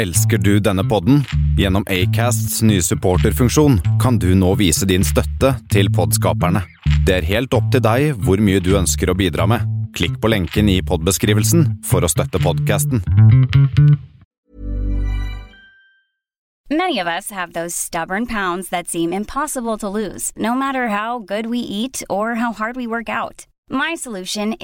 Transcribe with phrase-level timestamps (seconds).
[0.00, 1.24] Elsker du denne podden?
[1.58, 6.62] Gjennom Acasts nye supporterfunksjon kan du nå vise din støtte til podskaperne.
[7.04, 9.66] Det er helt opp til deg hvor mye du ønsker å bidra med.
[9.92, 13.04] Klikk på lenken i podbeskrivelsen for å støtte podkasten.
[16.72, 21.18] Mange av oss har de stubborne poundene som virker umulige å lose, no matter how
[21.18, 23.44] good we eat or how hard we work out.
[23.68, 24.54] My solution.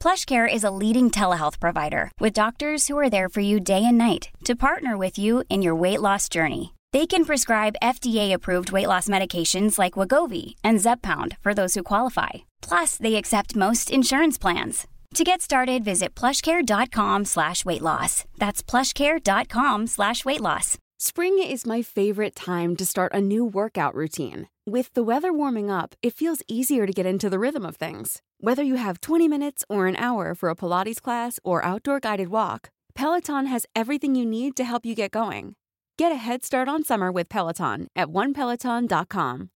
[0.00, 3.98] PlushCare is a leading telehealth provider with doctors who are there for you day and
[3.98, 6.74] night to partner with you in your weight loss journey.
[6.92, 12.30] They can prescribe FDA-approved weight loss medications like Wagovi and Zepbound for those who qualify.
[12.62, 14.86] Plus, they accept most insurance plans.
[15.14, 18.24] To get started, visit plushcare.com slash weight loss.
[18.38, 20.78] That's plushcare.com slash weight loss.
[20.98, 24.48] Spring is my favorite time to start a new workout routine.
[24.66, 28.22] With the weather warming up, it feels easier to get into the rhythm of things.
[28.40, 32.28] Whether you have 20 minutes or an hour for a Pilates class or outdoor guided
[32.28, 35.56] walk, Peloton has everything you need to help you get going.
[35.96, 39.50] Get a head start on summer with Peloton at onepeloton.com.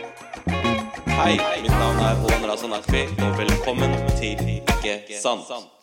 [0.00, 1.30] Er
[4.84, 5.77] Ikke sant.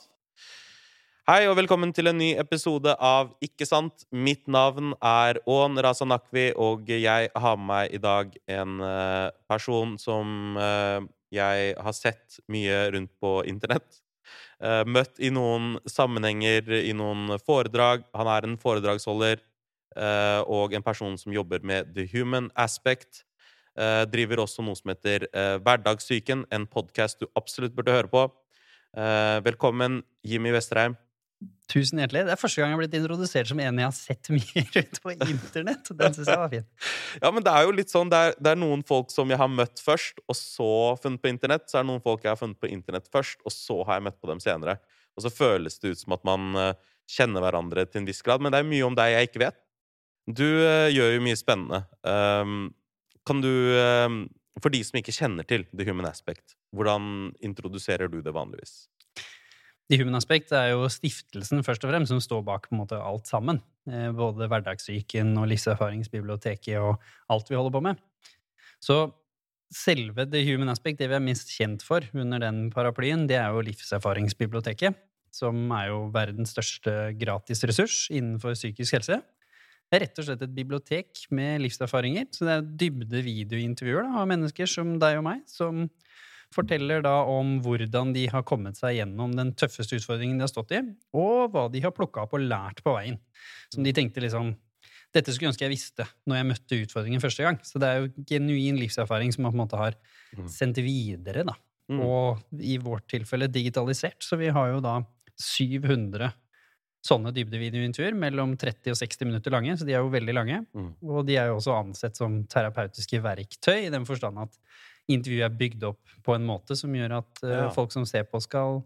[1.26, 4.04] Hei og velkommen til en ny episode av Ikke sant.
[4.14, 9.96] Mitt navn er Ån Razanakvi, og jeg har med meg i dag en eh, person
[9.98, 13.98] som eh, jeg har sett mye rundt på internett.
[14.62, 18.06] Eh, møtt i noen sammenhenger, i noen foredrag.
[18.14, 19.42] Han er en foredragsholder
[20.46, 23.24] og en person som jobber med the human aspect.
[24.12, 25.26] Driver også noe som heter
[25.64, 28.28] Hverdagssyken, en podkast du absolutt burde høre på.
[29.48, 31.00] Velkommen, Jimmy Vesterheim.
[31.72, 32.22] Tusen hjertelig.
[32.28, 35.00] Det er første gang jeg har blitt introdusert som en jeg har sett mye rundt
[35.02, 35.90] på internett.
[35.98, 36.68] Den synes jeg var fin.
[37.24, 39.40] Ja, men det er jo litt sånn, det er, det er noen folk som jeg
[39.42, 40.70] har møtt først, og så
[41.02, 41.66] funnet på internett.
[41.72, 44.08] Så er det noen folk jeg har funnet på internett først, og så har jeg
[44.10, 44.78] møtt på dem senere.
[45.16, 46.74] Og så føles det ut som at man eh,
[47.10, 48.44] kjenner hverandre til en viss grad.
[48.44, 49.62] Men det er mye om deg jeg ikke vet.
[50.26, 51.84] Du eh, gjør jo mye spennende.
[52.02, 52.74] Um,
[53.26, 53.52] kan du,
[54.06, 54.26] um,
[54.62, 58.86] for de som ikke kjenner til The Human Aspect, hvordan introduserer du det vanligvis?
[59.86, 62.98] The Human Aspect er jo stiftelsen først og fremst som står bak på en måte
[62.98, 63.60] alt sammen.
[63.90, 68.02] Eh, Både Hverdagssyken og Livserfaringsbiblioteket og alt vi holder på med.
[68.82, 69.04] Så
[69.74, 73.54] selve The Human Aspect, det vi er mest kjent for under den paraplyen, det er
[73.54, 74.98] jo Livserfaringsbiblioteket,
[75.36, 79.22] som er jo verdens største gratisressurs innenfor psykisk helse.
[79.86, 82.26] Det er rett og slett et bibliotek med livserfaringer.
[82.34, 85.86] Så det er dybde videointervjuer da, av mennesker som deg og meg, som
[86.54, 90.76] forteller da om hvordan de har kommet seg gjennom den tøffeste utfordringen de har stått
[90.76, 90.82] i,
[91.16, 93.20] og hva de har plukka opp og lært på veien.
[93.74, 94.56] Som de tenkte liksom
[95.16, 97.58] Dette skulle jeg ønske jeg visste når jeg møtte utfordringen første gang.
[97.64, 99.96] Så det er jo genuin livserfaring som man på en måte har
[100.52, 101.54] sendt videre, da.
[101.88, 102.02] Mm.
[102.04, 104.20] Og i vårt tilfelle digitalisert.
[104.26, 104.98] Så vi har jo da
[105.40, 106.34] 700
[107.06, 110.62] sånne dybdevideointervjuer mellom 30 og 60 minutter lange, så de er jo veldig lange.
[110.74, 110.92] Mm.
[111.06, 114.58] Og de er jo også ansett som terapeutiske verktøy, i den forstand at
[115.12, 117.70] intervjuet er bygd opp på en måte som gjør at uh, Ja.
[117.76, 118.82] folk som ser på, skal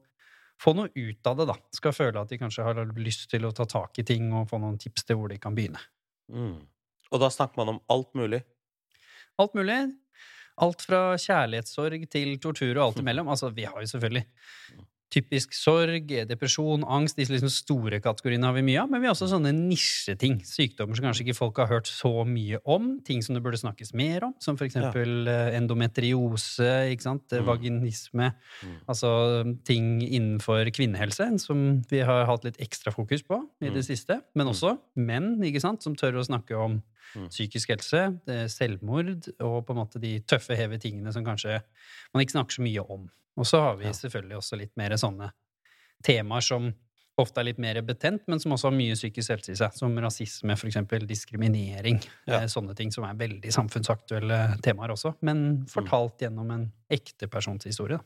[0.60, 1.56] få noe ut av det, da.
[1.72, 4.60] Skal føle at de kanskje har lyst til å ta tak i ting og få
[4.60, 5.80] noen tips til hvor de kan begynne.
[6.28, 6.58] Mm.
[7.10, 8.42] Og da snakker man om alt mulig.
[9.40, 9.80] Alt mulig.
[10.60, 13.30] Alt fra kjærlighetssorg til tortur og alt imellom.
[13.32, 14.26] Altså, vi har jo selvfølgelig
[15.10, 17.18] typisk sorg, depresjon, angst.
[17.18, 18.90] Disse liksom store kategoriene har vi mye av.
[18.92, 20.40] Men vi har også sånne nisjeting.
[20.46, 23.00] Sykdommer som kanskje ikke folk har hørt så mye om.
[23.06, 27.26] Ting som det burde snakkes mer om, som for eksempel eh, endometriose, ikke sant?
[27.34, 27.46] Mm.
[27.50, 28.30] vaginisme.
[28.64, 28.76] Mm.
[28.90, 29.10] Altså
[29.66, 33.90] ting innenfor kvinnehelse, som vi har hatt litt ekstra fokus på i det Mm.
[33.90, 34.22] siste.
[34.36, 34.54] Men Mm.
[34.54, 36.82] også menn, ikke sant, som tør å snakke om
[37.16, 37.28] Mm.
[37.30, 41.62] psykisk helse, er selvmord og på en måte de tøffe, heve tingene som kanskje
[42.14, 43.10] man ikke snakker så mye om.
[43.38, 45.32] Og så har vi selvfølgelig også litt mer sånne
[46.06, 46.72] temaer som
[47.20, 49.96] ofte er litt mer betent, men som også har mye psykisk helse i seg, som
[50.00, 52.40] rasisme, for eksempel, diskriminering, Ja.
[52.42, 57.66] eh, sånne ting som er veldig samfunnsaktuelle temaer også, men fortalt gjennom en ekte persons
[57.68, 58.00] historie.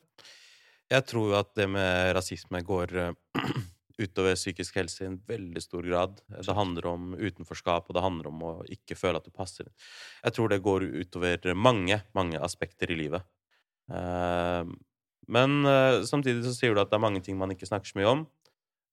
[0.89, 3.13] Jeg tror jo at det med rasisme går eh,
[4.01, 6.17] utover psykisk helse i en veldig stor grad.
[6.33, 9.69] Det handler om utenforskap, og det handler om å ikke føle at du passer.
[10.23, 13.21] Jeg tror det går utover mange, mange aspekter i livet.
[15.31, 17.99] Men uh, samtidig så sier du at det er mange ting man ikke snakker så
[17.99, 18.23] mye om.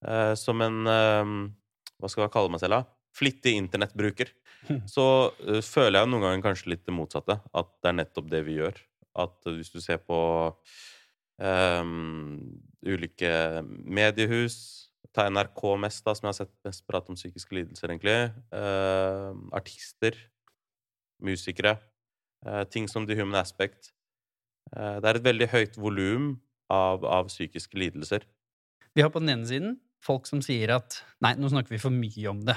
[0.01, 1.33] Uh, som en eh,
[2.01, 2.83] Hva skal jeg kalle meg selv, da?
[3.13, 4.31] Flittig internettbruker.
[4.95, 5.05] Så
[5.67, 7.37] føler jeg noen ganger kanskje litt det motsatte.
[7.53, 8.79] At det er nettopp det vi gjør.
[9.19, 10.19] At hvis du ser på
[12.87, 13.33] ulike
[13.67, 14.59] mediehus
[15.17, 18.17] Ta NRK mest, da, som jeg har sett mest prat om psykiske lidelser, egentlig.
[18.55, 20.19] Eh, artister.
[21.21, 21.79] Musikere.
[22.47, 23.93] eh, ting som The Human Aspect.
[24.77, 26.33] Eh, det er et veldig høyt volum
[26.71, 28.27] av, av psykiske lidelser.
[28.95, 31.93] Vi har på den ene siden folk som sier at nei, nå snakker vi for
[31.95, 32.57] mye om det.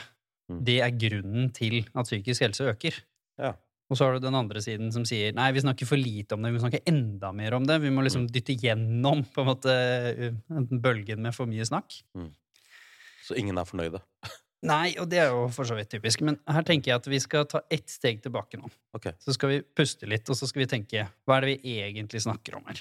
[0.52, 0.60] Mm.
[0.68, 2.98] Det er grunnen til at psykisk helse øker.
[3.42, 3.54] Ja.
[3.92, 6.42] Og så har du den andre siden som sier nei, vi snakker for lite om
[6.42, 7.80] det, vi må snakke enda mer om det.
[7.84, 8.06] Vi må Mm.
[8.08, 12.00] liksom dytte gjennom på en måte uh, bølgen med for mye snakk.
[13.28, 14.02] Så ingen er fornøyde.
[14.64, 16.22] Nei, og det er jo for så vidt typisk.
[16.24, 18.70] Men her tenker jeg at vi skal ta ett steg tilbake nå.
[18.96, 19.10] Ok.
[19.20, 22.24] Så skal vi puste litt, og så skal vi tenke hva er det vi egentlig
[22.24, 22.80] snakker om her?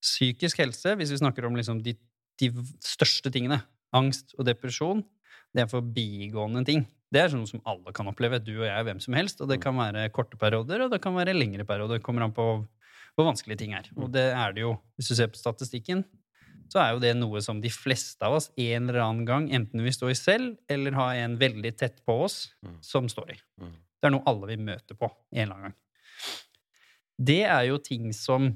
[0.00, 1.96] Psykisk helse, hvis vi snakker om liksom de,
[2.40, 2.52] de
[2.86, 3.58] største tingene,
[3.96, 5.02] angst og depresjon,
[5.50, 6.86] det er forbigående ting.
[7.10, 9.42] Det er sånn som alle kan oppleve, du og jeg, hvem som helst.
[9.42, 11.98] Og det kan være korte perioder, og det kan være lengre perioder.
[11.98, 12.46] Det kommer an på
[13.18, 13.90] hvor vanskelige ting er.
[13.98, 16.04] Og det er det jo, hvis du ser på statistikken,
[16.70, 19.82] så er jo det noe som de fleste av oss en eller annen gang, enten
[19.84, 22.78] vi står i selv, eller har en veldig tett på oss, Mm.
[22.82, 23.38] som står i.
[23.60, 23.72] Mm.
[24.00, 25.78] Det er noe alle vi møter på en eller annen gang.
[27.20, 28.54] Det er jo ting som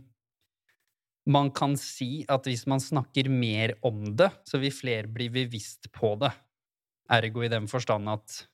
[1.26, 5.90] man kan si at hvis man snakker mer om det, så vil flere bli bevisst
[5.93, 6.32] på det.
[7.12, 8.46] Ergo i den forstand at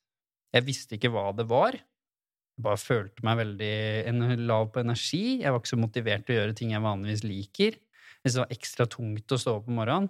[0.53, 1.75] jeg visste ikke hva det var.
[1.75, 5.41] Jeg bare følte meg veldig lav på energi.
[5.41, 7.77] Jeg var ikke så motivert til å gjøre ting jeg vanligvis liker.
[8.21, 10.09] Syntes det var ekstra tungt å stå opp om morgenen.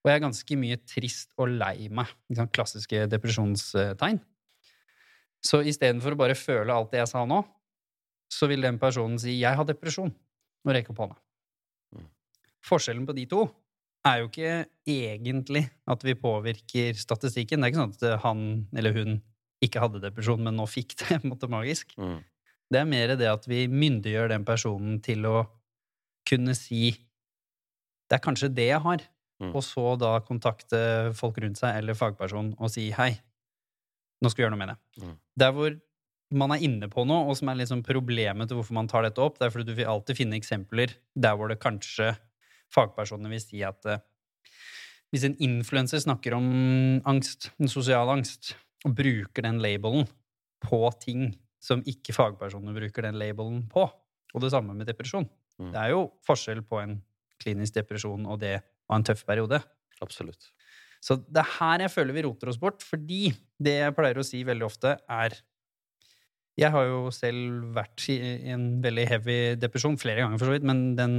[0.00, 2.10] Og jeg er ganske mye trist og lei meg.
[2.30, 2.50] Liksom?
[2.54, 4.20] Klassiske depresjonstegn.
[5.44, 7.40] Så istedenfor å bare føle alt det jeg sa nå,
[8.30, 10.12] så vil den personen si 'jeg har depresjon',
[10.66, 11.16] og rekke opp hånda.
[11.96, 12.08] Mm.
[12.62, 13.48] Forskjellen på de to
[14.06, 17.60] er jo ikke egentlig at vi påvirker statistikken.
[17.60, 19.22] Det er ikke sånn at han eller hun
[19.60, 21.92] ikke hadde depresjon, men nå fikk det på en måte magisk.
[21.98, 22.20] Mm.
[22.70, 25.36] Det er mer det at vi myndiggjør den personen til å
[26.28, 26.94] kunne si
[28.10, 29.08] det er kanskje det jeg har,
[29.40, 29.54] Mm.
[29.56, 30.78] og så da kontakte
[31.16, 33.14] folk rundt seg eller fagperson og si hei,
[34.20, 34.76] nå skal vi gjøre noe med det.
[35.00, 35.14] Mm.
[35.40, 35.76] Der hvor
[36.36, 39.22] man er inne på noe, og som er liksom problemet til hvorfor man tar dette
[39.24, 42.12] opp, det er fordi du vil alltid finne eksempler der hvor det kanskje
[42.70, 44.02] fagpersonene vil si at eh,
[45.10, 48.52] hvis en influenser snakker om angst, en sosial angst,
[48.84, 50.04] og bruker den labelen
[50.62, 51.30] på ting
[51.60, 55.26] som ikke fagpersoner bruker den labelen på, og det samme med depresjon.
[55.58, 55.72] Mm.
[55.72, 57.00] Det er jo forskjell på en
[57.40, 59.60] klinisk depresjon og det var en tøff periode.
[60.04, 60.50] Absolutt.
[61.00, 63.30] Så det er her jeg føler vi roter oss bort, fordi
[63.62, 65.38] det jeg pleier å si veldig ofte, er
[66.60, 68.18] Jeg har jo selv vært i
[68.52, 71.14] en veldig heavy depresjon flere ganger, for så vidt, men den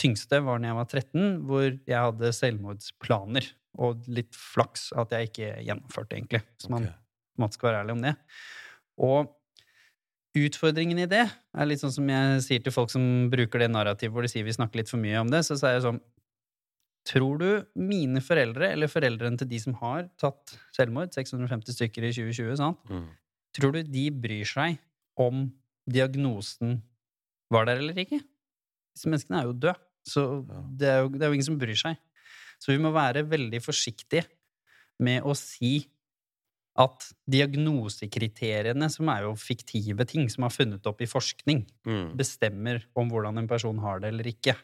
[0.00, 3.50] tyngste var når jeg var 13, hvor jeg hadde selvmordsplaner.
[3.84, 6.40] Og litt flaks at jeg ikke gjennomførte, egentlig.
[6.62, 6.96] Så man okay.
[7.42, 8.14] måtte skal være ærlig om det.
[9.04, 9.35] Og
[10.36, 13.02] utfordringen i det er litt sånn som jeg sier til folk som
[13.32, 15.78] bruker det narrativet hvor de sier vi snakker litt for mye om det, så sier
[15.78, 16.02] jeg sånn
[17.06, 22.10] Tror du mine foreldre, eller foreldrene til de som har tatt selvmord, 650 stykker i
[22.10, 22.80] 2020, sant?
[22.90, 23.04] Mm.
[23.54, 24.80] tror du de bryr seg
[25.22, 25.44] om
[25.86, 26.80] diagnosen
[27.54, 28.18] var der eller ikke?
[28.96, 30.24] Disse menneskene er jo døde, så
[30.74, 32.02] det er, jo, det er jo ingen som bryr seg.
[32.58, 34.26] Så vi må være veldig forsiktige
[34.98, 35.78] med å si
[36.78, 42.16] at diagnosekriteriene, som er jo fiktive ting som er funnet opp i forskning, Mm.
[42.16, 44.56] bestemmer om hvordan en person har det eller ikke.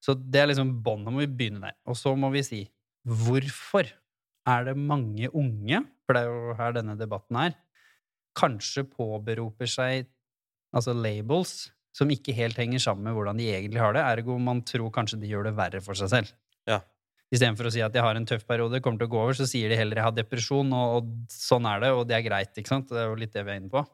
[0.00, 1.74] Så det er liksom båndet må vi begynne der.
[1.86, 2.68] Og så må vi si
[3.06, 3.90] hvorfor
[4.46, 7.54] er det mange unge, for det er jo her denne debatten er,
[8.36, 10.06] kanskje påberoper seg
[10.72, 14.02] altså labels som ikke helt henger sammen med hvordan de egentlig har det.
[14.06, 16.32] Ergo man tror kanskje de gjør det verre for seg selv.
[17.30, 19.46] Istedenfor å si at jeg har en tøff periode, kommer til å gå over, så
[19.46, 22.50] sier de heller jeg har depresjon, og, og sånn er det, og det er greit.
[22.58, 22.90] ikke sant?
[22.90, 23.84] Det er jo litt det vi er inne på.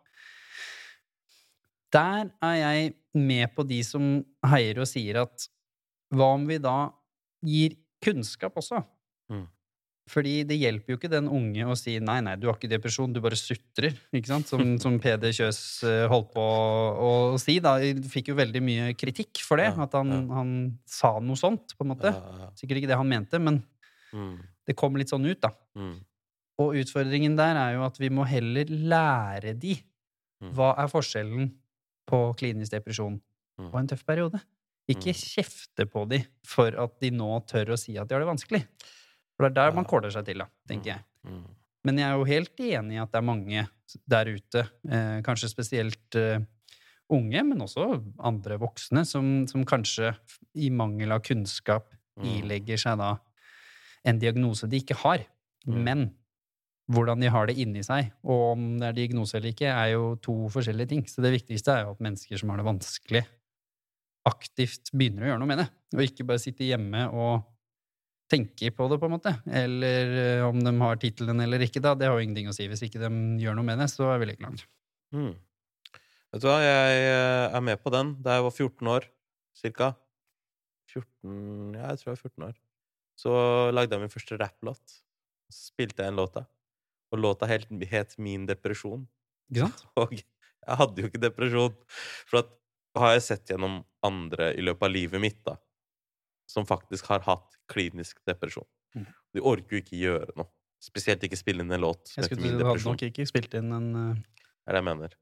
[1.97, 4.07] Der er jeg med på de som
[4.51, 5.49] heier og sier at
[6.17, 6.79] hva om vi da
[7.47, 8.81] gir kunnskap også?
[9.33, 9.47] Mm.
[10.09, 13.13] Fordi det hjelper jo ikke den unge å si nei, nei, du har ikke depresjon,
[13.13, 13.97] du bare sutrer.
[14.15, 14.47] ikke sant?
[14.47, 17.57] Som, som Peder Kjøs eh, holdt på å, å si.
[17.59, 17.75] da.
[18.13, 20.21] Fikk jo veldig mye kritikk for det, Ja, at han, ja.
[20.39, 20.53] han
[20.87, 22.13] sa noe sånt, på en måte.
[22.15, 22.51] Ja.
[22.55, 23.63] Sikkert ikke det han mente, men
[24.15, 24.37] Mm.
[24.65, 25.51] det kom litt sånn ut, da.
[25.77, 25.97] Mm.
[26.63, 29.75] Og utfordringen der er jo at vi må heller lære de
[30.41, 30.53] Mm.
[30.55, 31.51] hva er forskjellen
[32.07, 33.19] på klinisk depresjon
[33.59, 33.67] Mm.
[33.73, 34.39] og en tøff periode.
[34.89, 35.19] Ikke Mm.
[35.43, 38.63] kjefte på de for at de nå tør å si at de har det vanskelig.
[39.37, 39.91] For det er der man Ja.
[39.91, 41.05] kåler seg til, da, tenker jeg.
[41.29, 41.45] Mm.
[41.85, 43.69] Men jeg er jo helt enig i at det er mange
[44.09, 46.41] der ute, eh, kanskje spesielt eh,
[47.11, 50.17] unge, men også andre voksne, som, som kanskje
[50.57, 52.25] i mangel av kunnskap Mm.
[52.41, 53.19] ilegger seg da
[54.09, 55.27] en diagnose de ikke har.
[55.67, 55.83] Mm.
[55.85, 56.15] Men
[56.91, 60.15] hvordan de har det inni seg, og om det er diagnose eller ikke, er jo
[60.25, 61.03] to forskjellige ting.
[61.05, 63.23] Så det viktigste er jo at mennesker som har det vanskelig,
[64.27, 65.69] aktivt begynner å gjøre noe med det.
[65.95, 67.45] Og ikke bare sitte hjemme og
[68.31, 69.33] tenke på det, på en måte.
[69.47, 71.95] Eller eh, om de har tittelen eller ikke, da.
[71.99, 72.69] Det har jo ingenting å si.
[72.71, 73.11] Hvis ikke de
[73.43, 74.67] gjør noe med det, så er vi like langt.
[75.15, 75.35] Mm.
[76.35, 78.17] Vet du hva, jeg eh, er med på den.
[78.25, 79.09] Da jeg var 14 år,
[79.57, 79.93] cirka.
[80.93, 82.57] 14 Ja, jeg tror jeg var 14 år.
[83.17, 83.33] så
[83.73, 85.01] lagde jeg min første rapplåt.
[85.53, 86.47] Så spilte jeg en låta.
[87.15, 89.07] Og låta helt, het Min depresjon.
[89.51, 89.87] Ikke sant?
[90.03, 91.77] Og jeg hadde jo ikke depresjon.
[92.27, 92.51] For at
[92.97, 95.57] har jeg sett gjennom andre i løpet av livet mitt, da,
[96.49, 98.67] som faktisk har hatt klinisk depresjon.
[98.97, 99.07] Mm.
[99.37, 100.49] De orker jo ikke gjøre noe.
[100.87, 103.25] Spesielt ikke spille inn en låt som Jeg heter skulle tro du hadde nok ikke
[103.27, 104.25] spilt inn en eh,
[104.67, 105.15] er det jeg mener.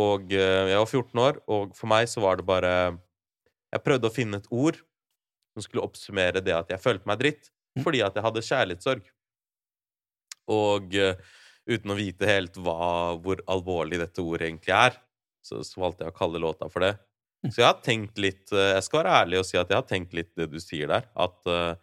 [0.00, 2.72] Og eh, jeg var 14 år, og for meg så var det bare
[3.74, 4.78] Jeg prøvde å finne et ord
[5.50, 7.84] som skulle oppsummere det at jeg følte meg dritt, Mm.
[7.86, 9.04] fordi at jeg hadde kjærlighetssorg.
[10.50, 11.20] Og eh,
[11.70, 14.96] uten å vite helt hva, hvor alvorlig dette ordet egentlig er,
[15.46, 16.96] så, så valgte jeg å kalle låta for det.
[17.44, 17.52] Mm.
[17.52, 20.16] Så jeg har tenkt litt Jeg skal være ærlig og si at jeg har tenkt
[20.18, 21.06] litt det du sier der.
[21.14, 21.78] At uh,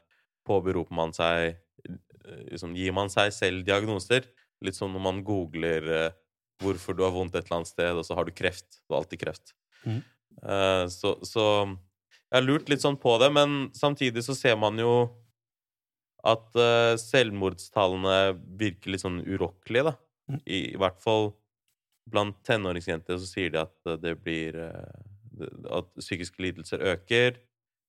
[0.48, 4.28] påberoper man seg eh, liksom, Gir man seg selv diagnoser?
[4.66, 6.16] Litt som når man googler eh,
[6.64, 8.82] hvorfor du har vondt et eller annet sted, og så har du kreft.
[8.86, 9.54] Du har alltid kreft.
[9.86, 10.02] Mm.
[10.42, 14.80] Eh, så, så jeg har lurt litt sånn på det, men samtidig så ser man
[14.82, 14.94] jo
[16.28, 18.18] at eh, selvmordstallene
[18.60, 19.98] virker litt sånn urokkelige, da.
[20.28, 20.42] Mhm.
[20.44, 21.30] I, I hvert fall
[22.08, 24.56] blant tenåringsjenter så sier de at det blir
[25.70, 27.36] At psykiske lidelser øker.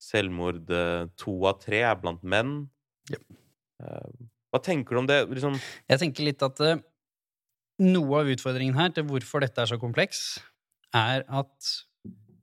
[0.02, 2.60] Selvmord eh, to av tre er blant menn.
[3.10, 3.24] Jep.
[3.82, 5.18] Eh, hva tenker du om det?
[5.28, 5.58] Liksom,
[5.90, 6.80] Jeg tenker litt at eh,
[7.84, 10.38] noe av utfordringen her til hvorfor dette er så kompleks,
[10.96, 11.72] er at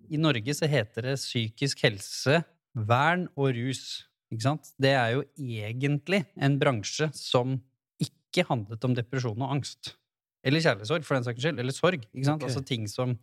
[0.06, 2.44] i Norge så heter det psykisk helse,
[2.76, 4.06] vern og rus.
[4.30, 4.70] Ikke sant?
[4.82, 7.58] Det er jo egentlig en bransje som
[8.02, 9.96] ikke handlet om depresjon og angst.
[10.46, 11.60] Eller kjærlighetssorg, for den saks skyld.
[11.62, 12.06] Eller sorg.
[12.06, 12.44] Ikke sant?
[12.44, 12.52] Okay.
[12.52, 13.16] Altså ting som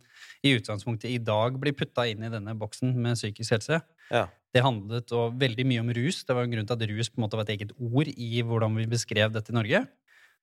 [0.43, 3.83] i utgangspunktet i dag blir putta inn i denne boksen med psykisk helse.
[4.11, 4.27] ja.
[4.53, 6.19] Det handlet veldig mye om rus.
[6.27, 8.43] Det var en grunn til at rus på en måte var et eget ord i
[8.45, 9.79] hvordan vi beskrev dette i Norge.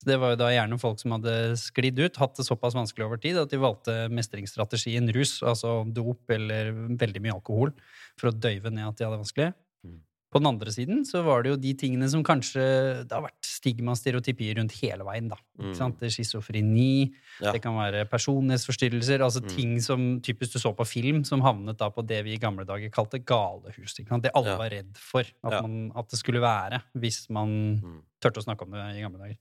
[0.01, 3.05] Så det var jo da gjerne folk som hadde sklidd ut, hatt det såpass vanskelig
[3.05, 7.75] over tid at de valgte mestringsstrategien rus, altså dop eller veldig mye alkohol,
[8.19, 9.51] for å døyve ned at de hadde det vanskelig.
[9.85, 9.99] Mm.
[10.31, 12.63] På den andre siden så var det jo de tingene som kanskje
[13.03, 15.37] Det har vært stigma og stereotypier rundt hele veien, da.
[15.59, 15.75] Mm.
[16.09, 17.53] Schizofreni, Ja.
[17.53, 19.49] det kan være personlighetsforstyrrelser, altså Mm.
[19.57, 22.65] ting som typisk du så på film, som havnet da på det vi i gamle
[22.65, 23.95] dager kalte galehus.
[23.97, 24.57] Det alle Ja.
[24.57, 25.61] var redd for at, Ja.
[25.63, 28.03] man, at det skulle være, hvis man Mm.
[28.23, 29.37] turte å snakke om det i gamle dager.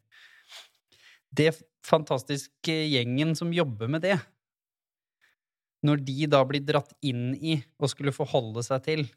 [1.34, 2.50] Det fantastiske
[2.90, 4.20] gjengen som jobber med det,
[5.86, 9.10] når de da blir dratt inn i og skulle forholde seg til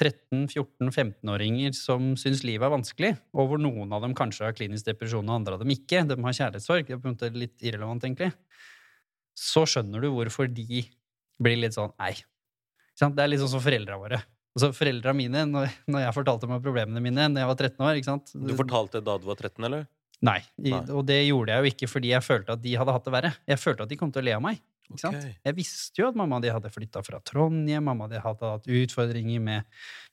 [0.00, 5.28] 13-14-15-åringer som syns livet er vanskelig, og hvor noen av dem kanskje har klinisk depresjon
[5.28, 8.04] og andre av dem ikke, de har kjærlighetssorg, det er på en måte litt irrelevant,
[8.08, 8.32] egentlig,
[9.38, 10.84] så skjønner du hvorfor de
[11.42, 12.14] blir litt sånn Nei.
[13.02, 14.20] Det er litt sånn som foreldra våre.
[14.52, 17.98] Altså Foreldra mine, når, når jeg fortalte meg problemene mine da jeg var 13 år
[17.98, 18.34] ikke sant?
[18.36, 19.86] Du fortalte det da du var 13, eller?
[20.22, 20.82] Nei, Nei.
[20.92, 23.32] og det gjorde jeg jo ikke fordi jeg følte at de hadde hatt det verre.
[23.48, 24.60] Jeg følte at de kom til å le av meg.
[24.90, 25.16] Ikke sant?
[25.16, 25.36] Ok.
[25.46, 28.50] Jeg visste jo at mamma og de hadde flytta fra Trondheim, mamma og de hadde
[28.56, 29.64] hatt utfordringer med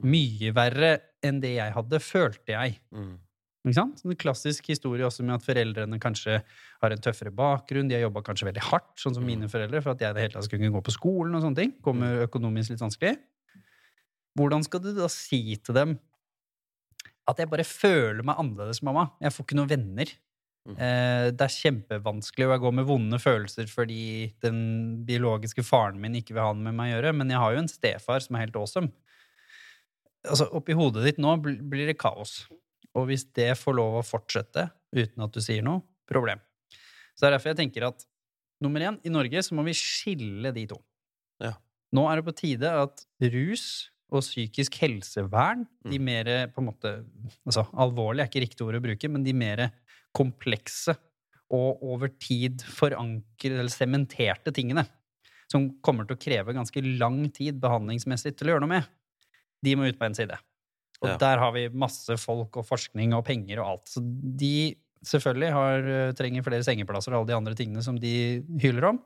[0.06, 0.92] mye verre
[1.26, 2.78] enn det jeg hadde, følte jeg.
[2.96, 3.18] Mm.
[3.68, 4.04] Ikke sant?
[4.08, 6.38] En klassisk historie også med at foreldrene kanskje
[6.82, 9.28] har en tøffere bakgrunn, de har jobba kanskje veldig hardt, sånn som Mm.
[9.34, 11.74] mine foreldre, for at jeg det hele tatt skulle gå på skolen og sånne ting.
[11.84, 13.18] Kommer økonomisk litt vanskelig.
[14.38, 16.00] Hvordan skal du da si til dem
[17.28, 19.12] at jeg bare føler meg annerledes, mamma?
[19.22, 20.06] Jeg får ikke noen venner.
[20.78, 24.60] Eh, det er kjempevanskelig, og jeg går med vonde følelser fordi den
[25.08, 27.62] biologiske faren min ikke vil ha noe med meg å gjøre, men jeg har jo
[27.64, 28.92] en stefar som er helt awesome.
[30.28, 32.44] Altså, oppi hodet ditt nå blir det kaos.
[32.98, 36.42] Og hvis det får lov å fortsette uten at du sier noe, problem.
[37.14, 38.06] Så det er derfor jeg tenker at
[38.64, 40.80] nummer én, i Norge så må vi skille de to.
[41.44, 41.54] Ja.
[41.96, 46.04] Nå er det på tide at rus og psykisk helsevern, de Mm.
[46.04, 47.06] mer på en måte
[47.46, 49.72] altså Alvorlig er ikke riktig ord å bruke, men de mer
[50.16, 50.96] komplekse
[51.50, 54.86] og over tid forankrede eller sementerte tingene,
[55.50, 58.90] som kommer til å kreve ganske lang tid behandlingsmessig til å gjøre noe med,
[59.66, 60.38] de må ut på en side.
[61.02, 61.18] Og Ja.
[61.18, 63.86] der har vi masse folk og forskning og penger og alt.
[63.88, 68.42] Så de selvfølgelig har, eh, trenger flere sengeplasser og alle de andre tingene som de
[68.60, 69.02] hyler om.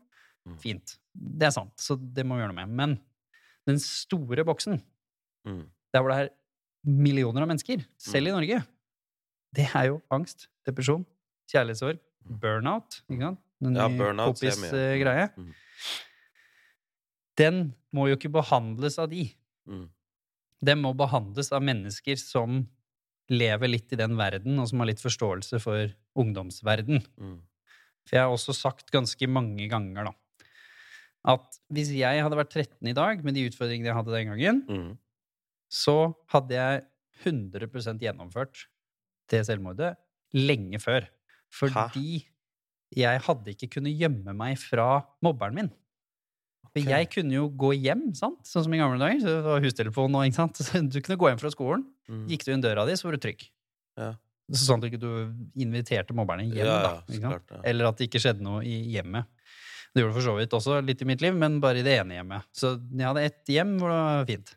[0.48, 0.58] Mm.
[0.60, 0.98] Fint.
[1.16, 2.70] Det er sant, så det må vi gjøre noe med.
[2.76, 3.00] Men
[3.68, 4.82] den store boksen,
[5.46, 5.68] Mm.
[5.94, 6.34] der hvor det er
[6.86, 8.66] millioner av mennesker, selv i Norge,
[9.54, 11.06] det er jo angst, depresjon,
[11.52, 12.00] kjærlighetssorg,
[12.42, 13.02] burnout.
[13.12, 13.40] Ikke sant?
[13.64, 14.70] Den Ja, burnout mye.
[15.24, 15.30] eh.
[15.38, 15.54] Mm.
[17.40, 17.60] Den
[17.96, 19.26] må jo ikke behandles av de.
[19.70, 19.88] Mm.
[20.64, 22.64] Den må behandles av mennesker som
[23.32, 27.02] lever litt i den verden, og som har litt forståelse for ungdomsverden.
[27.18, 27.38] Mm.
[28.06, 30.14] For jeg har også sagt ganske mange ganger, da,
[31.34, 34.62] at hvis jeg hadde vært 13 i dag, med de utfordringene jeg hadde den gangen,
[34.68, 34.98] Mm.
[35.72, 36.84] så hadde jeg
[37.24, 38.66] 100% gjennomført
[39.32, 39.94] det selvmordet
[40.34, 41.08] lenge før.
[41.54, 42.24] Fordi
[42.94, 45.72] jeg hadde ikke kunnet gjemme meg fra mobberen min.
[46.74, 48.40] For jeg kunne jo gå hjem, sant?
[48.50, 49.20] sånn som i gamle dager.
[49.22, 50.62] Så det var hustelefon og, ikke sant?
[50.90, 51.84] Du kunne gå hjem fra skolen.
[52.10, 52.24] Mm.
[52.32, 53.46] Gikk du inn døra di, så var du trygg.
[54.00, 54.10] Ja.
[54.58, 55.12] Sånn at du ikke
[55.62, 56.66] inviterte mobberne hjem.
[56.66, 57.62] Ja, da, klart, ja.
[57.70, 59.30] Eller at det ikke skjedde noe i hjemmet.
[59.94, 61.94] Det gjorde det for så vidt også litt i mitt liv, men bare i det
[62.02, 62.50] ene hjemmet.
[62.58, 64.56] Så jeg hadde ett hjem hvor det var fint.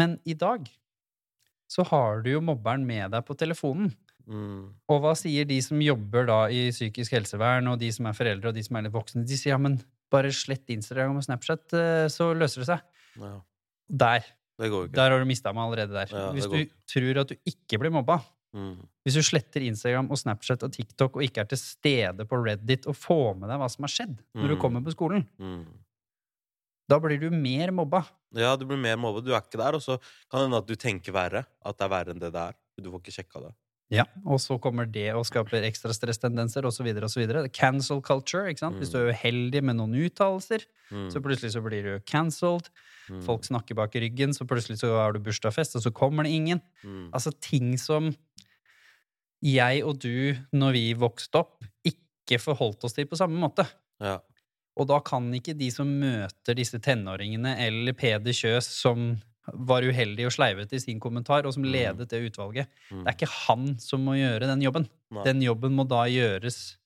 [0.00, 0.64] Men i dag
[1.72, 3.92] så har du jo mobberen med deg på telefonen.
[4.28, 4.68] Mm.
[4.92, 8.52] Og hva sier de som jobber da i psykisk helsevern, og de som er foreldre,
[8.52, 9.24] og de som er litt voksne?
[9.26, 9.80] De sier ja, men
[10.12, 12.84] bare slett Instagram og Snapchat, eh, så løser det seg.
[13.24, 13.32] Ja.
[14.04, 14.28] Der.
[14.60, 14.94] Det går ikke.
[15.00, 16.12] Der har du mista meg allerede der.
[16.12, 16.60] Ja, Hvis du
[16.92, 18.20] tror at du ikke blir mobba,
[18.54, 18.74] Mm.
[19.02, 22.84] hvis du sletter Instagram og Snapchat og TikTok og ikke er til stede på Reddit
[22.86, 24.60] og får med deg hva som har skjedd når du Mm.
[24.60, 25.64] kommer på skolen, Mm.
[26.88, 28.02] Da blir du mer mobba.
[28.34, 29.20] Ja, du blir mer mobba.
[29.24, 29.98] Du er ikke der, og så
[30.30, 31.44] kan det hende at du tenker verre.
[31.64, 32.56] At det er verre enn det det er.
[32.80, 33.52] Du får ikke sjekka det.
[33.92, 36.86] Ja, og så kommer det og skaper ekstra stresstendenser osv.
[37.52, 38.48] Cancel culture.
[38.48, 38.78] ikke sant?
[38.80, 41.08] Hvis du er uheldig med noen uttalelser, Mm.
[41.12, 42.68] så plutselig så blir du cancelled.
[43.08, 43.22] Mm.
[43.24, 46.32] Folk snakker bak i ryggen, så plutselig så har du bursdagsfest, og så kommer det
[46.32, 46.60] ingen.
[46.84, 47.10] Mm.
[47.12, 48.14] Altså ting som
[49.42, 53.64] jeg og du, når vi vokste opp, ikke forholdt oss til på samme måte.
[54.00, 54.18] Ja.
[54.80, 59.20] Og da kan ikke de som møter disse tenåringene, eller Peder Kjøs, som
[59.52, 61.72] var uheldig og sleivete i sin kommentar, og som Mm.
[61.72, 63.04] ledet det utvalget Mm.
[63.04, 64.88] Det er ikke han som må gjøre den jobben.
[65.10, 65.24] Nei.
[65.24, 66.76] Den jobben må da gjøres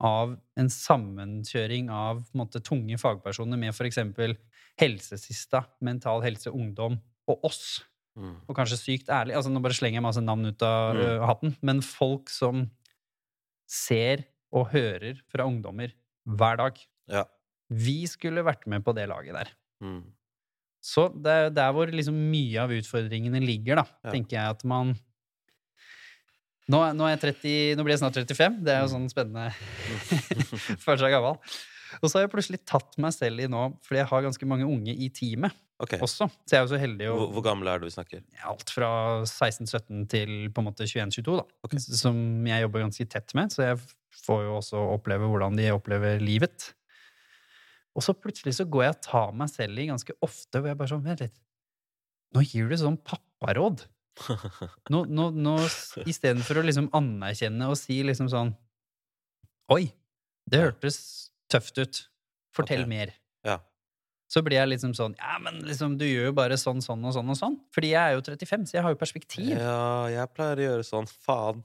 [0.00, 3.98] av en sammenkjøring av på en måte, tunge fagpersoner med f.eks.
[4.78, 7.82] Helsesista, Mental Helse Ungdom og oss.
[8.18, 8.36] Mm.
[8.48, 9.34] Og kanskje sykt ærlig.
[9.34, 11.00] altså Nå bare slenger jeg masse navn ut av Mm.
[11.00, 11.56] ø, hatten.
[11.62, 12.70] Men folk som
[13.66, 15.92] ser og hører fra ungdommer
[16.28, 16.78] hver dag.
[17.10, 17.24] Ja.
[17.74, 19.50] Vi skulle vært med på det laget der.
[19.84, 20.02] Mm.
[20.84, 24.12] Så det er der hvor liksom mye av utfordringene ligger, da, Ja.
[24.12, 24.94] tenker jeg at man
[26.64, 28.60] nå, nå, er jeg 30, nå blir jeg snart 35.
[28.64, 29.50] Det er jo sånn spennende
[30.84, 31.36] Føler seg gammel.
[32.00, 34.66] Og så har jeg plutselig tatt meg selv i nå, fordi jeg har ganske mange
[34.66, 36.00] unge i teamet okay.
[36.02, 36.26] også.
[36.44, 38.24] Så jeg er jo så heldig å Hvor, hvor gammel er du vi snakker?
[38.48, 38.88] alt fra
[39.28, 41.44] 16-17 til på en måte 21-22, da.
[41.68, 41.84] Okay.
[41.84, 42.16] Som
[42.48, 43.84] jeg jobber ganske tett med, så jeg
[44.24, 46.72] får jo også oppleve hvordan de opplever livet.
[47.94, 50.78] Og så plutselig så går jeg og tar meg selv i ganske ofte, hvor jeg
[50.80, 51.36] bare sånn Vent litt.
[52.34, 53.84] Nå gir du sånn papparåd.
[54.94, 55.52] Nå, nå, nå
[56.06, 58.52] Istedenfor å liksom anerkjenne og si liksom sånn
[59.74, 59.88] Oi,
[60.46, 60.98] det hørtes
[61.50, 61.98] tøft ut.
[62.54, 62.90] Fortell okay.
[62.92, 63.12] mer
[63.46, 63.56] Ja.
[64.30, 67.14] så blir jeg liksom sånn Ja, men liksom, du gjør jo bare sånn, sånn og
[67.16, 67.56] sånn og sånn.
[67.74, 69.50] Fordi jeg er jo 35, så jeg har jo perspektiv.
[69.50, 71.10] ja, jeg pleier å gjøre sånn.
[71.26, 71.64] Faen.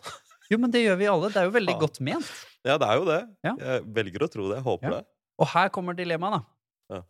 [0.49, 1.29] Jo, men det gjør vi alle.
[1.29, 1.83] Det er jo veldig Faen.
[1.85, 2.31] godt ment.
[2.65, 3.19] Ja, det er jo det.
[3.45, 3.53] Ja.
[3.61, 4.57] Jeg velger å tro det.
[4.57, 4.95] Jeg håper Ja.
[4.97, 5.05] det.
[5.39, 6.95] Og her kommer dilemmaet, da.
[6.97, 7.01] Ja.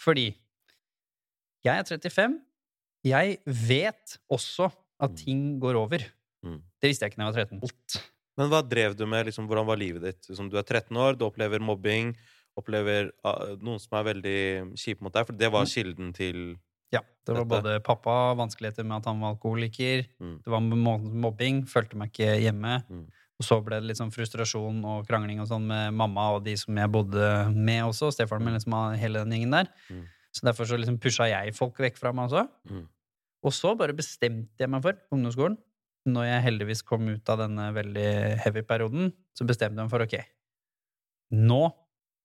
[0.00, 0.28] Fordi
[1.64, 2.40] jeg er 35.
[3.04, 4.70] Jeg vet også
[5.02, 5.16] at Mm.
[5.16, 5.98] ting går over.
[6.44, 6.60] Mm.
[6.80, 7.60] Det visste jeg ikke da jeg var 13.
[7.62, 8.02] Alt.
[8.38, 9.26] Men hva drev du med?
[9.26, 10.28] Liksom, hvordan var livet ditt?
[10.28, 12.16] Liksom, du er 13 år, du opplever mobbing,
[12.56, 15.26] opplever uh, noen som er veldig kjipe mot deg.
[15.26, 15.72] For det var Mm.
[15.74, 16.58] kilden til
[16.92, 17.62] Ja, det var Dette.
[17.62, 20.42] både pappa, vanskeligheter med at han var alkoholiker, Mm.
[20.42, 22.84] det var mobbing, følte meg ikke hjemme.
[22.90, 23.06] Mm.
[23.40, 26.54] Og så ble det litt sånn frustrasjon og krangling og sånn med mamma og de
[26.60, 28.12] som jeg bodde med også.
[28.14, 29.70] Stefaren min, liksom hele den gjengen der.
[29.90, 30.04] Mm.
[30.32, 32.46] Så derfor så liksom pusha jeg folk vekk fra meg også.
[32.70, 32.84] Mm.
[33.42, 35.56] Og så bare bestemte jeg meg for, på ungdomsskolen,
[36.12, 38.06] når jeg heldigvis kom ut av denne veldig
[38.44, 40.16] heavy perioden, så bestemte jeg meg for ok,
[41.38, 41.60] nå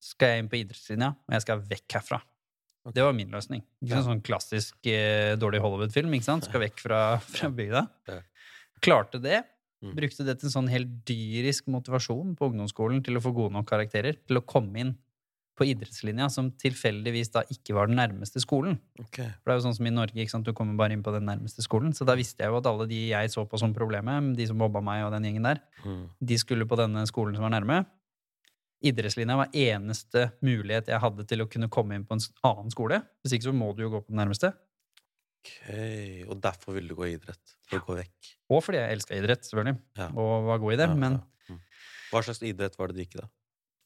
[0.02, 2.20] skal jeg inn på idrettslinja, og jeg skal vekk herfra.
[2.94, 3.60] Det var min løsning.
[3.82, 4.02] Ikke Ja.
[4.06, 6.14] sånn klassisk eh, dårlig Hollywood-film.
[6.14, 6.46] ikke sant?
[6.46, 7.00] Skal vekk fra,
[7.34, 7.82] fra bygda.
[8.08, 8.20] Ja.
[8.80, 9.42] Klarte det.
[9.82, 9.92] Mm.
[9.94, 13.68] Brukte det til en sånn helt dyrisk motivasjon på ungdomsskolen til å få gode nok
[13.70, 14.16] karakterer.
[14.26, 14.96] Til å komme inn
[15.58, 18.76] på idrettslinja, som tilfeldigvis da ikke var den nærmeste skolen.
[19.02, 19.26] Okay.
[19.42, 20.46] For det er jo sånn som i Norge, ikke sant?
[20.46, 21.90] du kommer bare inn på den nærmeste skolen.
[21.94, 24.58] Så da visste jeg jo at alle de jeg så på som problemet, de som
[24.58, 26.04] mobba meg og den gjengen der, Mm.
[26.22, 27.86] de skulle på denne skolen som var nærme.
[28.82, 33.02] Idrettslinja var eneste mulighet jeg hadde til å kunne komme inn på en annen skole.
[33.24, 34.52] Hvis ikke så må du jo gå på den nærmeste.
[36.28, 37.54] Og derfor ville du gå i idrett?
[37.68, 38.30] For å gå vekk?
[38.54, 40.06] Og fordi jeg elska idrett, selvfølgelig, Ja.
[40.14, 40.88] og var god i det.
[40.88, 41.20] Ja, Men.
[41.48, 41.60] Mm.
[42.12, 43.28] Hva slags idrett var det du gikk i, da?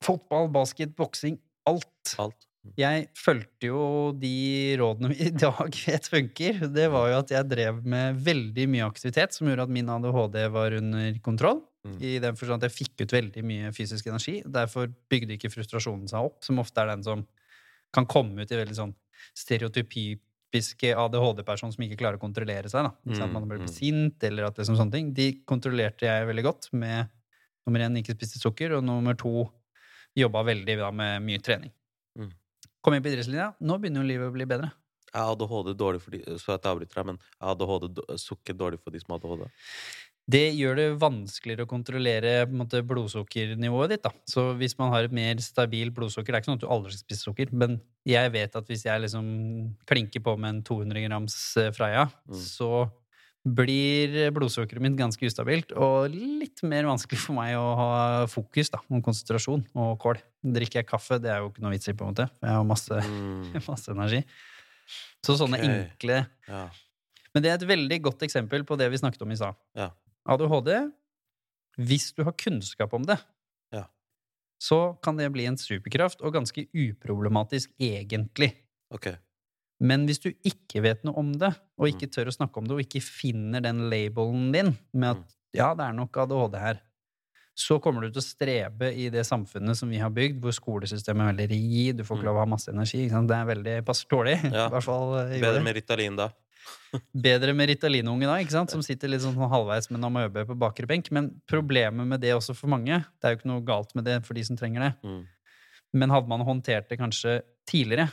[0.02, 2.14] fotball, basket, boksing, alt.
[2.18, 2.46] Alt?
[2.66, 2.72] Mm.
[2.78, 6.58] Jeg fulgte jo de rådene vi i dag vet funker.
[6.74, 10.38] Det var jo at jeg drev med veldig mye aktivitet som gjorde at min ADHD
[10.54, 11.62] var under kontroll.
[11.86, 11.96] Mm.
[12.02, 14.40] I den forstand at jeg fikk ut veldig mye fysisk energi.
[14.46, 17.24] Derfor bygde ikke frustrasjonen seg opp, som ofte er den som
[17.94, 18.94] kan komme ut i veldig sånn
[20.52, 22.84] stereotypiske ADHD-person som ikke klarer å kontrollere seg.
[22.84, 22.92] da.
[23.06, 23.32] Ikke sant?
[23.32, 23.72] Mm, Man blir mm.
[23.72, 25.12] sint, eller at liksom sånne ting.
[25.14, 27.08] De kontrollerte jeg veldig godt med
[27.66, 29.48] nummer én ikke spiste sukker, og nummer to
[30.14, 31.72] jobba veldig da, med mye trening.
[32.18, 32.30] Mm.
[32.82, 33.54] Kom inn på idrettslinja.
[33.60, 34.72] Nå begynner jo livet å bli bedre.
[35.12, 38.80] Har ADHD dårlig for de, så at jeg avbryter deg, men har ADHD, sukker dårlig
[38.80, 39.48] for de som har ADHD.
[40.32, 44.02] Det gjør det vanskeligere å kontrollere måte, blodsukkernivået ditt.
[44.06, 44.12] Da.
[44.28, 46.94] Så hvis man har et mer stabilt blodsukker Det er ikke sånn at du aldri
[46.94, 49.26] skal spise sukker, men jeg vet at hvis jeg liksom
[49.88, 52.38] klinker på med en 200 grams eh, Freia, Mm.
[52.40, 52.72] så
[53.42, 57.88] blir blodsukkeret mitt ganske ustabilt og litt mer vanskelig for meg å ha
[58.30, 60.20] fokus da, og konsentrasjon og kål.
[60.46, 62.28] Drikker jeg kaffe, det er jo ikke noe vits i, på en måte.
[62.38, 63.50] Jeg har masse, Mm.
[63.72, 64.22] masse energi.
[65.26, 65.74] Så sånne okay.
[65.88, 66.68] enkle Ja.
[67.34, 69.56] Men det er et veldig godt eksempel på det vi snakket om i stad.
[69.78, 69.88] Ja.
[70.28, 70.92] ADHD,
[71.78, 73.18] hvis du har kunnskap om det,
[73.72, 73.84] Ja.
[74.60, 78.52] så kan det bli en superkraft, og ganske uproblematisk egentlig.
[78.90, 79.16] Okay.
[79.80, 81.92] Men hvis du ikke vet noe om det, og Mm.
[81.96, 85.24] ikke tør å snakke om det, og ikke finner den labelen din med at Mm.
[85.54, 86.80] ja, det er nok ADHD her,
[87.56, 91.20] så kommer du til å strebe i det samfunnet som vi har bygd, hvor skolesystemet
[91.20, 92.24] er veldig rigid, du får ikke Mm.
[92.24, 93.08] lov å ha masse energi.
[93.08, 94.52] Det er veldig passer dårlig.
[94.52, 94.66] Ja.
[94.68, 96.30] I hvert fall eh, Bedre med Ritalin da.
[97.16, 98.72] Bedre med Ritalin-unge da, ikke sant?
[98.74, 101.08] som sitter litt sånn halvveis med en amøbe på bakre benk.
[101.14, 104.18] Men problemet med det også for mange, det er jo ikke noe galt med det
[104.26, 105.22] for de som trenger det, Mm.
[105.94, 108.10] men hadde man håndtert det kanskje tidligere,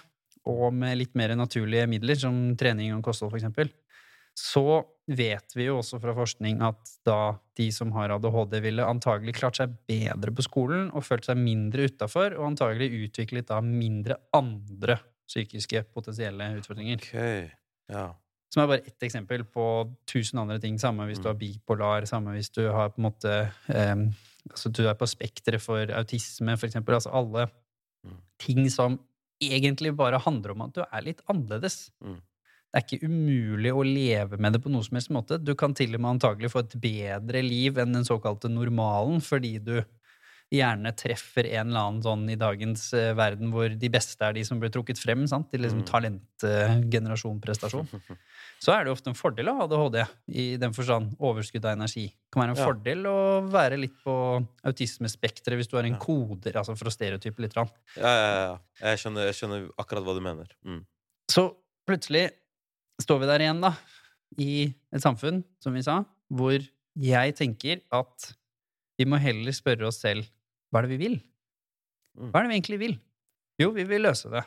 [0.47, 3.73] og med litt mer naturlige midler, som trening og kosthold f.eks.,
[4.39, 9.33] så vet vi jo også fra forskning at da de som har ADHD, ville antagelig
[9.35, 14.15] klart seg bedre på skolen og følt seg mindre utafor, og antagelig utviklet da mindre
[14.33, 17.03] andre psykiske potensielle utfordringer.
[17.03, 17.49] Okay.
[17.91, 18.13] Ja.
[18.49, 19.65] Som er bare ett eksempel på
[20.09, 20.77] tusen andre ting.
[20.81, 21.33] Samme hvis du Mm.
[21.33, 24.13] har bipolar, samme hvis du har på en måte um,
[24.49, 26.95] Altså du er på spekteret for autisme, for eksempel.
[26.95, 27.49] Altså alle
[28.05, 28.15] Mm.
[28.39, 28.99] ting som
[29.43, 31.91] egentlig bare handler om at du er litt annerledes.
[32.03, 32.15] Mm.
[32.15, 35.43] Det er ikke umulig å leve med det på noen som helst måte.
[35.43, 39.59] Du kan til og med antagelig få et bedre liv enn den såkalte normalen, fordi
[39.63, 39.83] du
[40.51, 44.43] gjerne treffer en eller annen sånn i dagens eh, verden hvor de beste er de
[44.43, 45.51] som blir trukket frem, sant?
[45.51, 45.85] til liksom Mm.
[46.41, 47.88] talentgenerasjon, prestasjon.
[48.59, 50.01] Så er det ofte en fordel å ha ADHD,
[50.35, 52.07] i den forstand overskudd av energi.
[52.11, 52.65] Det kan være en Ja.
[52.67, 53.17] fordel å
[53.49, 54.15] være litt på
[54.67, 55.99] autismespekteret hvis du har en Ja.
[55.99, 57.55] koder, altså for å stereotype litt.
[57.55, 58.57] Ja, ja, ja.
[58.81, 60.47] Jeg skjønner, jeg skjønner akkurat hva du mener.
[60.65, 60.85] Mm.
[61.31, 61.55] Så
[61.87, 62.31] plutselig
[63.01, 63.73] står vi der igjen, da,
[64.37, 66.59] i et samfunn, som vi sa, hvor
[66.99, 68.33] jeg tenker at
[68.97, 70.27] vi må heller spørre oss selv
[70.73, 71.21] hva er det vi vil?
[72.19, 72.31] Mm.
[72.31, 72.99] Hva er det vi egentlig vil?
[73.57, 74.43] Jo, vi vil løse det.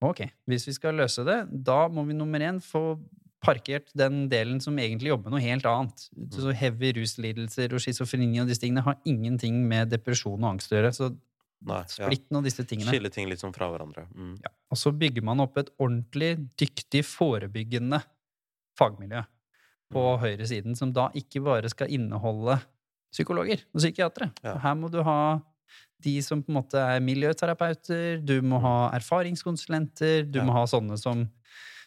[0.00, 2.98] Ok, hvis vi skal løse det, da må vi nummer én få
[3.40, 6.06] parkert den delen som egentlig jobber med noe helt annet.
[6.16, 6.28] Mm.
[6.36, 10.76] Så heavy ruslidelser og schizofreni og disse tingene har ingenting med depresjon og angst å
[10.78, 10.92] gjøre.
[10.96, 11.10] Så
[11.60, 12.06] Nei, ja.
[12.08, 12.88] splitt nå disse tingene.
[12.92, 14.06] Skille ting litt sånn fra hverandre.
[14.16, 14.34] Mm.
[14.44, 14.52] Ja.
[14.72, 18.00] Og så bygger man opp et ordentlig dyktig, forebyggende
[18.80, 19.24] fagmiljø
[19.90, 20.20] på Mm.
[20.22, 22.60] høyresiden, som da ikke bare skal inneholde
[23.12, 24.30] psykologer og psykiatere.
[24.44, 24.56] Ja.
[24.58, 25.40] Her må du ha
[26.00, 30.44] de som på en måte er miljøterapeuter, du må ha erfaringskonsulenter, du Ja.
[30.48, 31.26] må ha sånne som,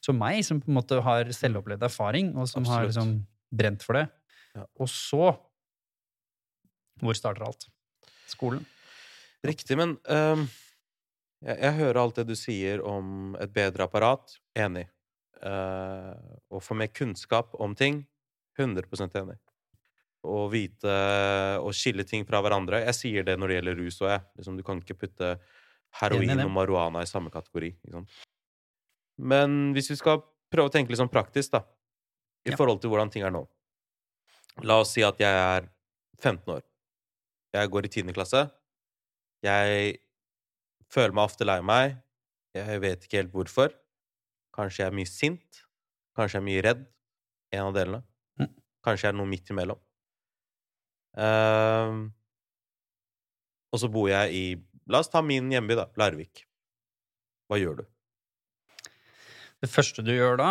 [0.05, 3.15] som meg, som på en måte har selvopplevd erfaring, og som har liksom
[3.53, 4.07] brent for det.
[4.55, 4.65] Ja.
[4.79, 5.33] Og så
[7.01, 7.65] Hvor starter alt?
[8.29, 8.65] Skolen.
[9.43, 10.45] Riktig, men um,
[11.43, 14.37] jeg, jeg hører alt det du sier om et bedre apparat.
[14.55, 14.85] Enig.
[15.43, 16.13] Uh,
[16.53, 18.05] å få mer kunnskap om ting.
[18.61, 19.35] 100% enig.
[20.23, 20.93] Å vite
[21.59, 22.79] og skille ting fra hverandre.
[22.85, 24.21] Jeg sier det når det gjelder rus òg, jeg.
[24.39, 25.33] Liksom, du kan ikke putte
[25.99, 27.73] heroin og marihuana i samme kategori.
[27.83, 28.05] Liksom.
[29.29, 30.21] Men hvis vi skal
[30.53, 31.63] prøve å tenke litt sånn praktisk, da,
[32.47, 32.57] i Ja.
[32.59, 33.47] forhold til hvordan ting er nå
[34.63, 35.67] La oss si at jeg er
[36.21, 36.61] 15 år.
[37.53, 38.13] Jeg går i 10.
[38.13, 38.51] klasse.
[39.43, 39.99] Jeg
[40.93, 41.97] føler meg ofte lei meg.
[42.53, 43.73] Jeg vet ikke helt hvorfor.
[44.53, 45.63] Kanskje jeg er mye sint.
[46.15, 46.85] Kanskje jeg er mye redd.
[47.51, 48.03] En av delene.
[48.37, 48.53] Mm.
[48.85, 49.79] Kanskje jeg er noe midt imellom.
[51.17, 52.05] Ehm,
[53.73, 54.45] og så bor jeg i
[54.91, 55.85] La oss ta min hjemby, da.
[55.95, 56.41] Larvik.
[57.47, 57.83] Hva gjør du?
[59.63, 60.49] Det første du gjør da,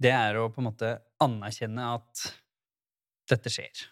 [0.00, 2.22] det er å på en måte anerkjenne at
[3.28, 3.84] dette skjer.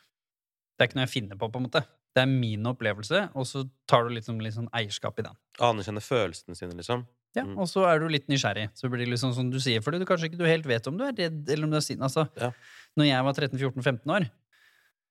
[0.72, 1.82] Det er ikke noe jeg finner på, på en måte.
[2.16, 5.36] Det er min opplevelse, og så tar du sånn- litt sånn eierskap i den.
[5.60, 7.04] Anerkjenne følelsene sine, liksom?
[7.36, 7.58] Ja, Mm.
[7.62, 8.70] Og så er du litt nysgjerrig.
[8.74, 10.96] Så blir det liksom som du sier, fordi du kanskje ikke du helt vet om
[10.98, 12.00] du er redd eller om du er sint.
[12.00, 12.50] Altså, Ja.
[12.98, 14.30] Når jeg var 13-14-15 år,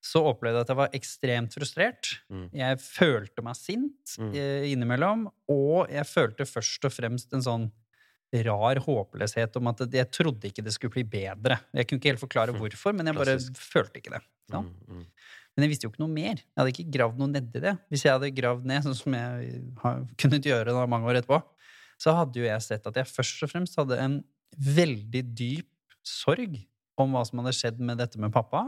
[0.02, 2.10] så opplevde jeg at jeg var ekstremt frustrert.
[2.32, 2.46] Mm.
[2.56, 4.32] Jeg følte meg sint Mm.
[4.34, 7.72] eh, innimellom, og jeg følte først og fremst en sånn
[8.46, 11.60] rar håpløshet om at jeg trodde ikke det skulle bli bedre.
[11.74, 13.58] Jeg kunne ikke helt forklare hvorfor, men jeg bare Klassisk.
[13.58, 14.22] følte ikke det.
[14.54, 14.62] Ja.
[14.62, 15.06] Mm, mm.
[15.58, 16.36] Men jeg visste jo ikke noe mer.
[16.38, 17.74] Jeg hadde ikke gravd noe nedi det.
[17.90, 21.42] Hvis jeg hadde gravd ned, sånn som jeg har kunnet gjøre da mange år etterpå,
[22.00, 24.20] så hadde jo jeg sett at jeg først og fremst hadde en
[24.56, 25.68] veldig dyp
[26.06, 26.56] sorg
[27.02, 28.62] om hva som hadde skjedd med dette med pappa.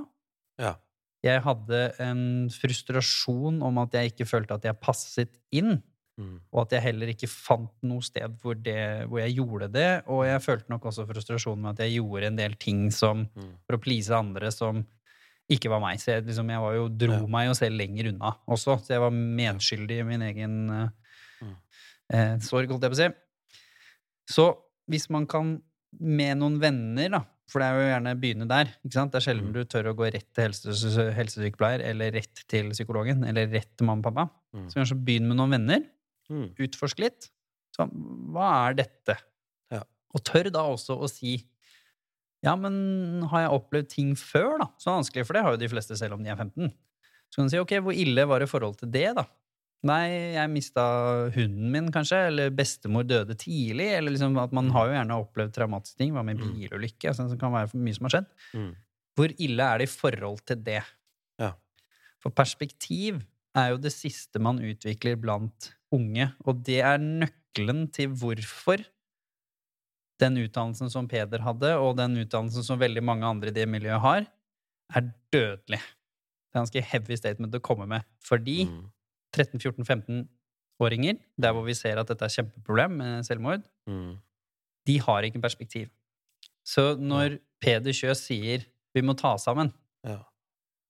[0.59, 0.73] Ja.
[1.23, 5.81] Jeg hadde en frustrasjon om at jeg ikke følte at jeg passet inn,
[6.19, 6.39] Mm.
[6.53, 10.03] og at jeg heller ikke fant noe sted hvor, det, hvor jeg gjorde det.
[10.11, 13.53] Og jeg følte nok også frustrasjon med at jeg gjorde en del ting som, Mm.
[13.65, 14.85] for å please andre som
[15.49, 15.97] ikke var meg.
[15.99, 17.25] Så jeg, liksom, jeg var jo, dro Ja.
[17.27, 18.77] meg jo selv lenger unna også.
[18.83, 20.89] Så jeg var medskyldig i min egen eh,
[21.41, 21.55] Mm.
[22.13, 23.09] eh, sorg, holdt jeg på å si.
[24.27, 24.57] Så
[24.91, 25.61] hvis man kan
[25.99, 28.69] med noen venner, da, for det er jo gjerne begynne der.
[28.85, 29.11] ikke sant?
[29.11, 29.53] Det er sjelden Mm.
[29.57, 33.85] du tør å gå rett til helse, helsesykepleier eller rett til psykologen eller rett til
[33.89, 34.29] mamma og pappa.
[34.55, 34.67] Mm.
[34.71, 35.83] Så kanskje begynn med noen venner.
[36.31, 36.47] Mm.
[36.63, 37.27] Utforsk litt.
[37.75, 37.87] Så,
[38.31, 39.17] hva er dette?
[39.71, 39.83] Ja.
[40.15, 41.41] Og tør da også å si
[42.43, 44.65] ja, men har jeg opplevd ting før, da?
[44.81, 46.71] Så vanskelig, for det har jo de fleste selv om de er 15.
[47.29, 49.27] Så kan du si ok, hvor ille var det i forhold til det, da?
[49.83, 50.83] Nei, jeg mista
[51.33, 55.55] hunden min, kanskje, eller bestemor døde tidlig, eller liksom at man har jo gjerne opplevd
[55.55, 56.11] traumatiske ting.
[56.13, 56.51] Hva med Mm.
[56.53, 57.09] bilulykke?
[57.09, 58.27] Altså, det kan være mye som har skjedd.
[58.53, 58.75] Mm.
[59.17, 60.83] Hvor ille er det i forhold til det?
[61.39, 61.53] Ja.
[62.21, 63.23] For perspektiv
[63.55, 68.85] er jo det siste man utvikler blant unge, og det er nøkkelen til hvorfor
[70.21, 73.99] den utdannelsen som Peder hadde, og den utdannelsen som veldig mange andre i det miljøet
[74.03, 74.27] har,
[74.95, 75.79] er dødelig.
[75.81, 78.03] Det er ganske heavy statement å komme med.
[78.23, 78.85] Fordi Mm.
[79.33, 84.17] 13-14-15-åringer, der hvor vi ser at dette er kjempeproblem med selvmord, Mm.
[84.87, 85.89] de har ikke perspektiv.
[86.65, 90.17] Så når Peder Kjøs sier 'vi må ta sammen', Ja.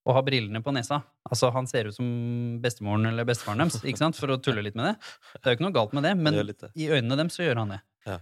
[0.06, 3.98] og har brillene på nesa Altså, han ser ut som bestemoren eller bestefaren deres, ikke
[3.98, 4.16] sant?
[4.16, 5.00] for å tulle litt med det.
[5.36, 6.72] Det er jo ikke noe galt med det, men Det det.
[6.76, 7.82] i øynene dem så gjør han det.
[8.08, 8.18] Ja.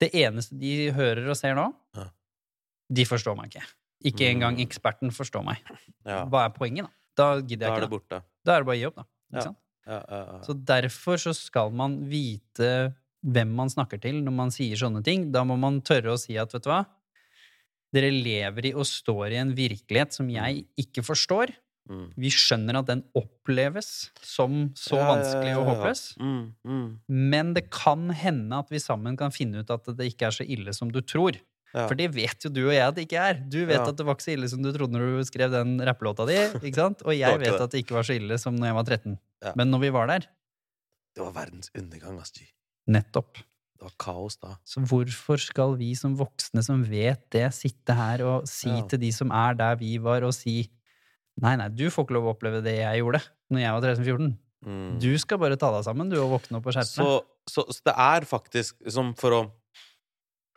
[0.00, 2.08] Det eneste de hører og ser nå, Ja.
[2.92, 3.62] de forstår meg ikke.
[4.04, 4.66] Ikke engang Mm.
[4.66, 5.58] eksperten forstår meg.
[6.06, 6.24] Ja.
[6.24, 6.90] Hva er poenget, da?
[7.16, 8.08] Da gidder Da jeg er det borte.
[8.08, 9.04] Da, da er det bare å gi opp, da.
[9.30, 9.60] Ikke sant?
[9.88, 10.40] Ja, ja, ja.
[10.44, 12.92] Så derfor så skal man vite
[13.24, 15.30] hvem man snakker til når man sier sånne ting.
[15.34, 16.82] Da må man tørre å si at, vet du hva,
[17.94, 21.54] dere lever i og står i en virkelighet som jeg ikke forstår.
[21.88, 22.08] Mm.
[22.20, 26.02] Vi skjønner at den oppleves som så vanskelig og håpløs.
[26.20, 26.88] Mm, mm.
[27.32, 30.44] Men det kan hende at vi sammen kan finne ut at det ikke er så
[30.44, 31.38] ille som du tror.
[31.74, 31.84] Ja.
[31.86, 33.34] For det vet jo du og jeg at det ikke er.
[33.44, 33.84] Du vet Ja.
[33.90, 36.38] at det var ikke så ille som du trodde når du skrev den rappelåta di.
[36.70, 37.02] ikke sant?
[37.04, 37.60] Og jeg vet det.
[37.60, 39.18] at det ikke var så ille som når jeg var 13.
[39.44, 39.52] Ja.
[39.60, 40.26] Men når vi var der,
[41.18, 42.32] Det var verdens undergang, ass.
[42.88, 43.40] Nettopp.
[43.78, 44.56] Det var kaos da.
[44.66, 49.10] Så hvorfor skal vi som voksne som vet det, sitte her og si til de
[49.14, 50.70] som er der vi var, og si
[51.38, 53.20] Nei, nei, du får ikke lov å oppleve det jeg gjorde
[53.54, 54.32] når jeg var 13-14.
[54.66, 54.98] Mm.
[54.98, 57.12] Du skal bare ta deg sammen, du, og våkne opp og skjerpe deg.
[57.46, 59.40] Så, så, så det er faktisk som for å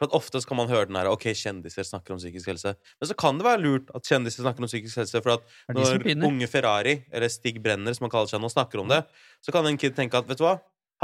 [0.01, 2.73] For ofte kan man høre den her Ok, kjendiser snakker om psykisk helse.
[2.97, 5.21] Men så kan det være lurt at kjendiser snakker om psykisk helse.
[5.21, 5.45] For at
[5.77, 9.03] når unge Ferrari, eller Stig Brenner, som han kaller seg nå, snakker om det,
[9.45, 10.55] så kan en kid tenke at vet du hva,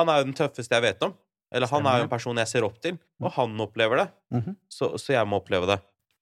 [0.01, 1.13] han er jo den tøffeste jeg vet om.
[1.53, 4.07] Eller han er jo en person jeg ser opp til, og han opplever det.
[4.35, 4.57] Mhm.
[4.73, 5.77] Så, så jeg må oppleve det.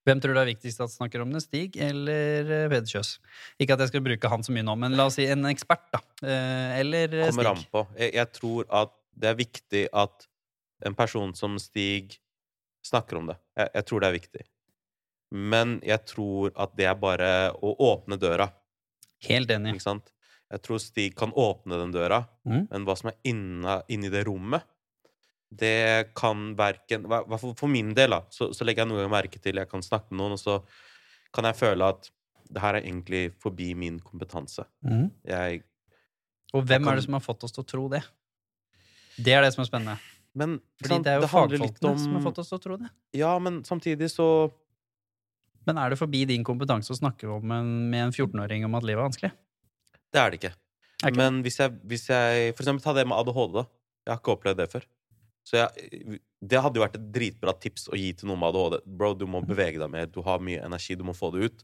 [0.05, 1.41] Hvem tror du er viktigst at snakker om det?
[1.47, 3.15] Stig eller eh, Peder Kjøs?
[3.57, 5.87] Ikke at jeg skal bruke han så mye nå, men la oss si en ekspert,
[5.95, 6.03] da.
[6.21, 7.31] Eh, Eller Stig.
[7.31, 7.81] Kommer an på.
[7.97, 10.27] Jeg, jeg tror at det er viktig at
[10.85, 12.19] en person som Stig
[12.85, 13.37] snakker om det.
[13.57, 14.43] Jeg, jeg tror det er viktig.
[15.35, 18.49] Men jeg tror at det er bare å åpne døra.
[19.25, 19.75] Helt enig.
[19.75, 20.11] Ikke sant?
[20.53, 22.67] Jeg tror Stig kan åpne den døra, mm.
[22.69, 24.63] men hva som er inne, inni det rommet,
[25.55, 27.05] det kan verken
[27.55, 30.09] For min del, da, så, så legger jeg noen ganger merke til Jeg kan snakke
[30.11, 30.57] med noen, og så
[31.35, 32.09] kan jeg føle at
[32.45, 34.65] det her er egentlig forbi min kompetanse.
[34.85, 35.07] Mm.
[35.25, 35.63] Jeg
[36.53, 38.03] Og hvem kan- er det som har fått oss til å tro det?
[39.17, 39.97] Det er det som er spennende.
[40.35, 42.77] Men Fordi det er jo det fagfolkene om- som har fått oss til å tro
[42.77, 42.89] det.
[43.15, 44.51] Ja, men samtidig så
[45.65, 48.83] Men er det forbi din kompetanse å snakke om en, med en 14-åring om at
[48.83, 49.31] livet er vanskelig?
[50.13, 50.51] Det er det ikke.
[51.03, 53.63] Er ikke Men hvis jeg, hvis jeg For eksempel ta det med ADHD, da.
[54.05, 54.85] Jeg har ikke opplevd det før.
[55.45, 58.79] Så jeg, det hadde jo vært et dritbra tips å gi til noen med ADHD.
[58.85, 60.05] Bro, du må bevege deg mer.
[60.05, 60.95] Du har mye energi.
[60.97, 61.63] Du må få det ut.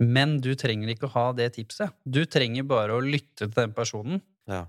[0.00, 1.92] Men du trenger ikke å ha det tipset.
[2.08, 4.22] Du trenger bare å lytte til den personen.
[4.48, 4.64] Ja.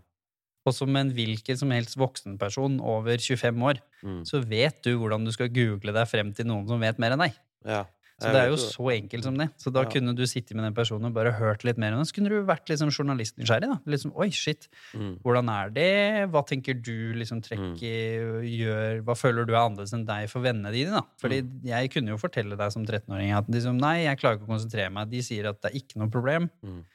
[0.66, 4.22] Og som en hvilken som helst voksenperson over 25 år, Mm.
[4.26, 7.20] så vet du hvordan du skal google deg frem til noen som vet mer enn
[7.20, 7.34] deg.
[7.66, 7.86] ja.
[8.18, 9.50] Så det er jo så enkelt som det.
[9.60, 9.90] Så da Ja.
[9.90, 12.08] kunne du sitte med den personen og bare hørt litt mer om det.
[12.08, 13.68] Så kunne du vært liksom journalistnysgjerrig.
[13.68, 13.80] da.
[13.86, 15.20] Liksom, Oi, shit, Mm.
[15.20, 16.32] hvordan er det?
[16.32, 20.72] Hva tenker du liksom trekker, gjør Hva føler du er annerledes enn deg for vennene
[20.72, 20.92] dine?
[20.92, 21.02] da?
[21.22, 21.64] Fordi Mm.
[21.66, 24.92] jeg kunne jo fortelle deg som 13-åring at liksom, nei, jeg klarer ikke å konsentrere
[24.94, 25.10] meg.
[25.10, 26.50] De sier at det er ikke noe problem.
[26.64, 26.86] Mm.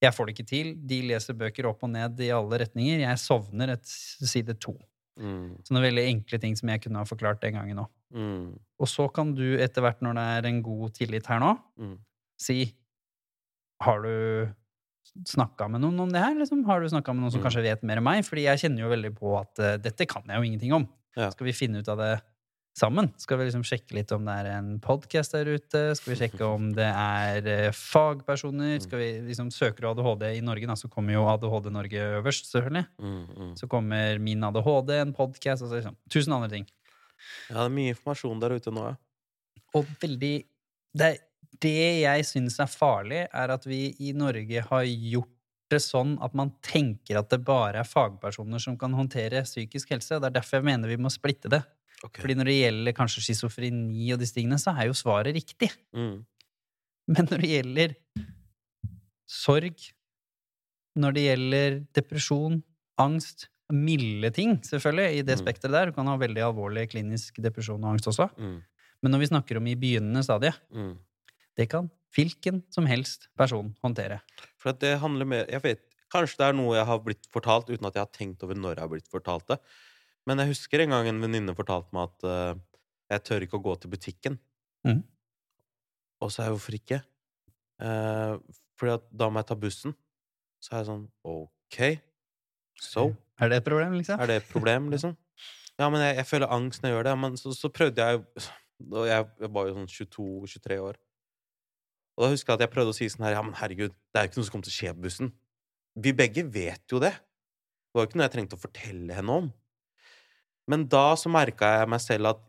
[0.00, 0.68] Jeg får det ikke til.
[0.86, 3.00] De leser bøker opp og ned i alle retninger.
[3.02, 4.76] Jeg sovner et side to.
[5.18, 5.56] Mm.
[5.66, 7.88] Sånne veldig enkle ting som jeg kunne ha forklart den gangen òg.
[8.14, 8.52] Mm.
[8.78, 11.98] Og så kan du etter hvert, når det er en god tillit her nå, Mm.
[12.38, 12.74] si
[13.80, 14.48] Har du
[15.26, 16.34] snakka med noen om det her?
[16.34, 16.64] Liksom?
[16.66, 17.44] Har du snakka med noen som Mm.
[17.46, 18.24] kanskje vet mer enn meg?
[18.24, 20.88] Fordi jeg kjenner jo veldig på at uh, dette kan jeg jo ingenting om.
[21.16, 21.30] Ja.
[21.30, 22.20] Skal vi finne ut av det
[22.78, 23.10] sammen?
[23.20, 25.82] Skal vi liksom sjekke litt om det er en podkast der ute?
[25.98, 28.78] Skal vi sjekke om det er eh, fagpersoner?
[28.84, 32.50] Skal vi liksom Søker du ADHD i Norge, da, så kommer jo ADHD Norge øverst,
[32.52, 32.84] selvfølgelig.
[33.02, 33.22] Mm.
[33.28, 33.54] Mm.
[33.58, 36.68] Så kommer Min ADHD, en podkast, altså liksom tusen andre ting.
[37.48, 38.98] Ja, det er mye informasjon der ute nå, ja.
[39.76, 40.36] Og veldig
[40.96, 41.16] det
[41.62, 45.32] Det jeg syns er farlig, er at vi i Norge har gjort
[45.72, 50.14] det sånn at man tenker at det bare er fagpersoner som kan håndtere psykisk helse.
[50.16, 51.62] og Det er derfor jeg mener vi må splitte det.
[52.04, 52.20] Ok.
[52.22, 55.72] Fordi når det gjelder kanskje schizofreni og disse tingene, så er jo svaret riktig.
[55.96, 56.24] Mm.
[57.08, 57.94] Men når det gjelder
[59.28, 59.78] sorg,
[60.98, 62.60] når det gjelder depresjon,
[62.98, 65.44] angst, milde ting, selvfølgelig, i det Mm.
[65.44, 68.62] spekteret der, du kan ha veldig alvorlig klinisk depresjon og angst også, Mm.
[69.02, 70.96] men når vi snakker om i begynnende stadie, Mm.
[71.56, 74.20] det kan hvilken som helst person håndtere.
[74.56, 75.80] For det handler mer Jeg vet
[76.10, 78.76] Kanskje det er noe jeg har blitt fortalt uten at jeg har tenkt over når
[78.76, 79.58] jeg har blitt fortalt det.
[80.28, 83.64] Men jeg husker en gang en venninne fortalte meg at uh, jeg tør ikke å
[83.64, 84.36] gå til butikken.
[84.84, 85.00] Mm.
[86.20, 86.98] Og så er jeg hvorfor ikke?
[87.80, 88.36] Uh,
[88.78, 89.94] fordi da må jeg ta bussen.
[90.62, 91.78] Så er jeg sånn OK,
[92.82, 94.18] so Er det et problem, liksom?
[94.18, 95.14] er det et problem, liksom?
[95.78, 97.18] Ja, men jeg, jeg føler angst når jeg gjør det.
[97.24, 98.48] Men så, så prøvde jeg
[98.94, 100.98] Og jeg, jeg var jo sånn 22-23 år.
[102.18, 104.18] Og da husker jeg at jeg prøvde å si sånn her Ja, men herregud, det
[104.18, 105.32] er jo ikke noe som kommer til å skje på bussen.
[105.98, 107.14] Vi begge vet jo det.
[107.14, 109.48] Det var jo ikke noe jeg trengte å fortelle henne om.
[110.68, 112.44] Men da så merka jeg meg selv at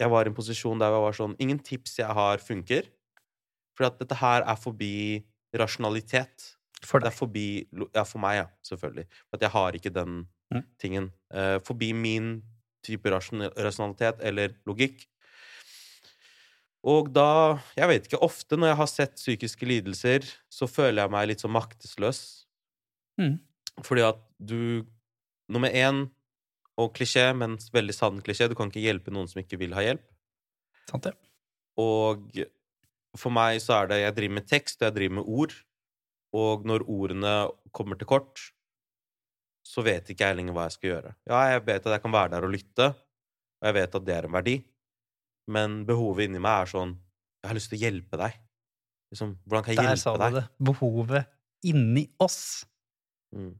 [0.00, 2.88] jeg var i en posisjon der jeg var sånn Ingen tips jeg har, funker.
[3.78, 5.22] For at dette her er forbi
[5.56, 6.52] rasjonalitet.
[6.84, 7.46] For Det er forbi
[7.94, 8.46] Ja, for meg, ja.
[8.66, 9.06] Selvfølgelig.
[9.30, 10.62] For at jeg har ikke den Mm.
[10.78, 11.06] tingen.
[11.34, 12.42] Uh, forbi min
[12.86, 15.06] type rasjonalitet eller logikk.
[16.86, 18.22] Og da Jeg vet ikke.
[18.22, 22.20] Ofte når jeg har sett psykiske lidelser, så føler jeg meg litt så maktesløs.
[23.20, 23.40] Mm.
[23.82, 24.84] Fordi at du
[25.48, 26.08] Nummer én,
[26.76, 29.84] og klisjé, men veldig sann klisjé, du kan ikke hjelpe noen som ikke vil ha
[29.84, 30.04] hjelp.
[30.90, 31.14] Sant det?
[31.80, 32.28] Og
[33.16, 35.54] for meg så er det Jeg driver med tekst, og jeg driver med ord.
[36.36, 37.32] Og når ordene
[37.72, 38.42] kommer til kort,
[39.66, 41.12] så vet ikke jeg lenger hva jeg skal gjøre.
[41.26, 44.14] Ja, jeg vet at jeg kan være der og lytte, og jeg vet at det
[44.14, 44.56] er en verdi.
[45.50, 46.96] Men behovet inni meg er sånn
[47.42, 48.38] Jeg har lyst til å hjelpe deg.
[49.14, 50.44] Liksom, hvordan kan jeg Der sa du det.
[50.58, 51.28] Behovet
[51.66, 52.66] inni oss.
[53.34, 53.52] Mm,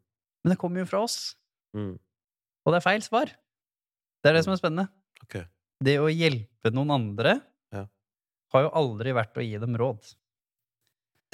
[0.42, 1.36] Men det kommer jo fra oss.
[1.76, 1.94] mm,
[2.66, 3.30] Og det er feil svar.
[4.22, 4.88] Det er det som er spennende.
[5.22, 5.44] Okay.
[5.82, 7.36] Det å hjelpe noen andre
[7.72, 7.84] Ja.
[8.52, 10.14] har jo aldri vært å gi dem råd.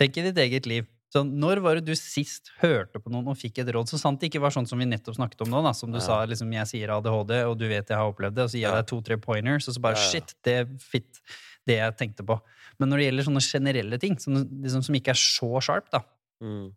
[0.01, 0.87] Tenk i ditt eget liv.
[1.13, 3.89] Så når var det du sist hørte på noen og fikk et råd?
[3.91, 5.99] Så sant det ikke var sånn som vi nettopp snakket om nå, da, som du
[5.99, 6.05] Ja.
[6.07, 8.65] sa, liksom jeg sier ADHD, og du vet jeg har opplevd det, og så gir
[8.65, 8.81] jeg Ja.
[8.83, 11.21] deg to-tre pointers, og så bare shit, det er fit,
[11.67, 12.41] det jeg tenkte på.
[12.81, 16.01] Men når det gjelder sånne generelle ting, som, liksom, som ikke er så sharp, da,
[16.43, 16.75] Mm,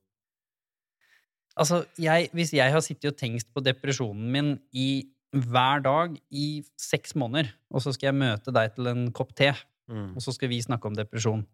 [1.56, 6.48] Altså, jeg, hvis jeg har sittet og tenkt på depresjonen min i hver dag i
[6.80, 9.52] seks måneder, og så skal jeg møte deg til en kopp te,
[9.92, 10.14] mm.
[10.16, 11.46] og så skal vi snakke om depresjon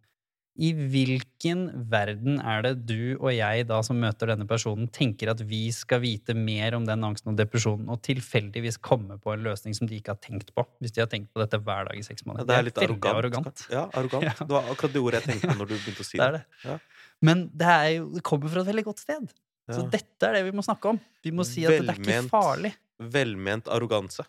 [0.62, 5.42] I hvilken verden er det du og jeg da som møter denne personen, tenker at
[5.48, 9.78] vi skal vite mer om den angsten og depresjonen, og tilfeldigvis komme på en løsning
[9.78, 12.04] som de ikke har tenkt på, hvis de har tenkt på dette hver dag i
[12.06, 12.50] seks Ja, måneder?
[12.50, 13.64] det er litt veldig arrogant.
[13.72, 14.26] Ja, arrogant.
[14.30, 14.36] Ja.
[14.42, 16.28] Det var akkurat det ordet jeg tenkte på når du begynte å si Det det.
[16.28, 16.68] er det.
[16.68, 16.78] Ja.
[17.22, 19.32] Men det, er jo, det kommer fra et veldig godt sted.
[19.76, 21.00] Så dette er det vi må snakke om.
[21.24, 22.74] Vi må si at det er ikke farlig.
[23.00, 24.26] Velment arroganse.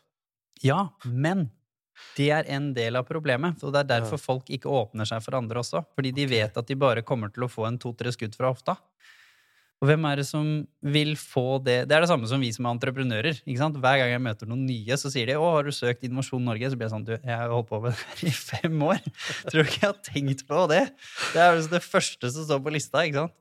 [0.62, 1.50] Ja, men
[2.16, 3.62] det er en del av problemet.
[3.62, 4.24] Og det er derfor Ja.
[4.24, 5.84] folk ikke åpner seg for andre også.
[5.94, 8.76] Fordi de vet at de bare kommer til å få en to-tre skudd fra hofta.
[9.82, 10.44] Og hvem er det som
[10.80, 13.42] vil få det Det er det samme som vi som er entreprenører.
[13.42, 13.74] ikke sant?
[13.82, 16.70] Hver gang jeg møter noen nye, så sier de 'Å, har du søkt Innovasjon Norge?'
[16.70, 19.00] Så blir jeg sånn Du, jeg har holdt på med det her i fem år.
[19.50, 20.92] Tror du ikke jeg har tenkt på det?
[21.34, 23.32] Det er altså det første som står på lista, ikke sant?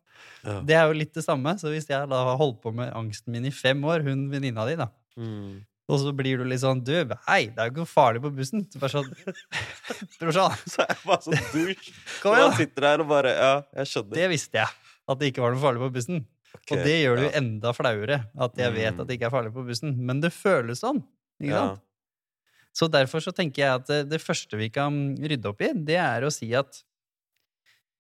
[0.44, 0.60] Ja.
[0.66, 1.54] Det er jo litt det samme.
[1.62, 4.66] Så hvis jeg da har holdt på med angsten min i fem år, hun venninna
[4.70, 5.62] di, da, Mm.
[5.92, 6.94] og så blir du litt sånn Du,
[7.28, 8.64] hei, det er jo ikke noe farlig på bussen.
[8.72, 9.12] Så bare sånn
[10.22, 11.94] Brorsan, Så er jeg bare sånn douche.
[12.24, 14.16] kom igjen, sitter der og bare Ja, jeg skjønner.
[14.16, 14.78] Det visste jeg.
[15.10, 16.24] At det ikke var noe farlig på bussen.
[16.62, 17.38] Okay, Og det gjør det jo ja.
[17.42, 18.18] enda flauere.
[18.48, 19.94] At jeg vet at det ikke er farlig på bussen.
[20.00, 21.04] Men det føles sånn.
[21.42, 21.64] Ikke Ja.
[21.76, 21.82] sant?
[22.74, 25.98] Så derfor så tenker jeg at det, det første vi kan rydde opp i, det
[26.00, 26.84] er å si at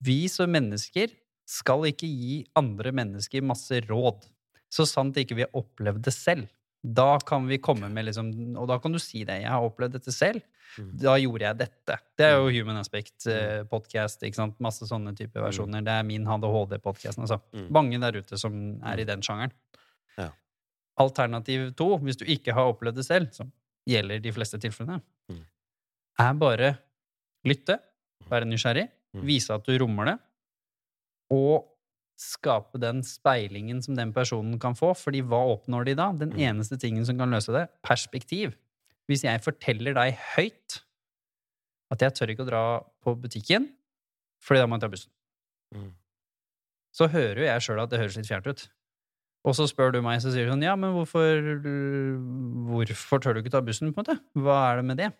[0.01, 1.11] vi som mennesker
[1.51, 4.23] skal ikke gi andre mennesker masse råd.
[4.71, 6.47] Så sant ikke vi har opplevd det selv.
[6.81, 9.41] Da kan vi komme med liksom Og da kan du si det.
[9.43, 10.41] 'Jeg har opplevd dette selv.
[10.79, 10.97] Mm.
[10.97, 13.63] Da gjorde jeg dette.' Det er jo Human Aspect eh,
[14.33, 14.55] sant?
[14.59, 15.43] Masse sånne type Mm.
[15.45, 15.83] versjoner.
[15.83, 17.19] Det er min HDHD-podkast.
[17.19, 17.39] Altså.
[17.53, 17.69] Mm.
[17.71, 19.51] Mange der ute som er i den sjangeren.
[20.17, 20.31] Ja.
[20.97, 23.51] Alternativ to, hvis du ikke har opplevd det selv, som
[23.87, 25.43] gjelder de fleste tilfellene, Mm.
[26.19, 26.77] er bare
[27.45, 27.79] lytte,
[28.29, 29.21] være nysgjerrig, Mm.
[29.25, 30.19] vise at du rommer det,
[31.31, 31.67] og
[32.21, 34.91] skape den speilingen som den personen kan få.
[34.97, 36.11] Fordi hva oppnår de da?
[36.13, 36.39] Den Mm.
[36.51, 38.53] eneste tingen som kan løse det, perspektiv.
[39.09, 40.81] Hvis jeg forteller deg høyt
[41.91, 42.63] at jeg tør ikke å dra
[43.03, 43.71] på butikken,
[44.41, 45.11] fordi da må jeg ta bussen
[45.73, 45.91] Mm.
[46.93, 48.69] så hører jo jeg sjøl at det høres litt fjernt ut.
[49.43, 51.41] Og så spør du meg, så sier du sånn Ja, men hvorfor
[52.69, 54.19] Hvorfor tør du ikke ta bussen, på en måte?
[54.35, 55.13] Hva er det med det?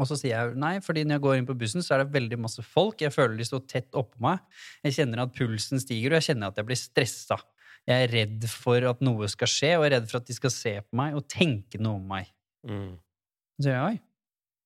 [0.00, 2.14] Og så sier jeg nei, fordi når jeg går inn på bussen, så er det
[2.14, 3.02] veldig masse folk.
[3.04, 4.40] Jeg føler de står tett oppå meg.
[4.86, 7.38] Jeg kjenner at pulsen stiger, og jeg kjenner at jeg blir stressa.
[7.88, 10.38] Jeg er redd for at noe skal skje, og jeg er redd for at de
[10.38, 12.30] skal se på meg og tenke noe om meg.
[12.64, 12.94] Mm.
[13.58, 14.00] Så sier jeg oi,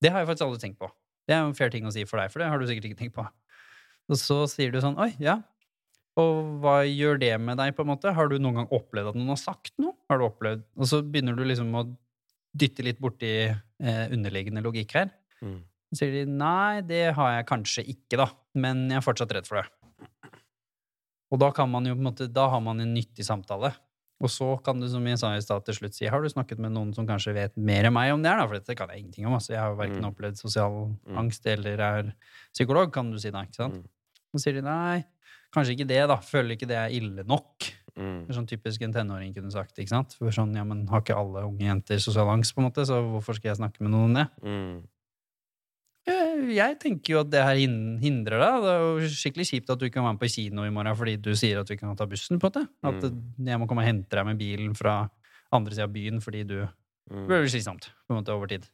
[0.04, 0.92] det har jeg faktisk aldri tenkt på.
[1.26, 2.90] Det er jo en fair ting å si for deg, for det har du sikkert
[2.90, 3.26] ikke tenkt på.
[4.06, 5.40] Og så sier du sånn oi, ja.
[6.20, 8.12] Og hva gjør det med deg, på en måte?
[8.14, 9.96] Har du noen gang opplevd at noen har sagt noe?
[10.08, 11.82] Har du opplevd Og så begynner du liksom å
[12.56, 15.10] dytte litt borti eh, underliggende logikk her.
[15.44, 15.58] Mm.
[15.92, 18.26] Så sier de nei, det har jeg kanskje ikke, da,
[18.58, 19.66] men jeg er fortsatt redd for det.
[21.34, 23.72] Og da kan man jo på en måte, da har man en nyttig samtale.
[24.22, 26.60] Og så kan du, som jeg sa i stad, til slutt si har du snakket
[26.62, 28.46] med noen som kanskje vet mer enn meg om det her, da?
[28.48, 29.34] For dette kan jeg ingenting om.
[29.36, 29.52] Altså.
[29.52, 30.08] Jeg har jo verken Mm.
[30.08, 30.72] opplevd sosial
[31.04, 31.18] Mm.
[31.20, 32.14] angst eller er
[32.54, 33.74] psykolog, kan du si da, ikke sant?
[33.74, 33.88] Mm.
[34.32, 35.04] Så sier de nei,
[35.52, 36.16] kanskje ikke det, da.
[36.16, 37.68] Føler ikke det er ille nok.
[37.96, 38.26] Mm.
[38.28, 40.12] Sånn typisk en tenåring kunne sagt, ikke sant?
[40.18, 42.98] For sånn, ja, men har ikke alle unge jenter sosial angst, på en måte, så
[43.00, 44.26] hvorfor skal jeg snakke med noen om det?
[44.44, 44.82] Mm.
[46.06, 48.58] Eh, Jeg tenker jo at det her hindrer deg.
[48.62, 50.94] Det er jo skikkelig kjipt at du ikke kan være med på kino i morgen
[50.98, 52.38] fordi du sier at du ikke kan ta bussen.
[52.38, 52.68] på en måte.
[52.84, 53.46] At Mm.
[53.48, 55.08] jeg må komme og hente deg med bilen fra
[55.52, 56.68] andre sida av byen fordi du
[57.10, 57.26] Mm.
[57.26, 58.68] blir slitsomt på en måte over tid.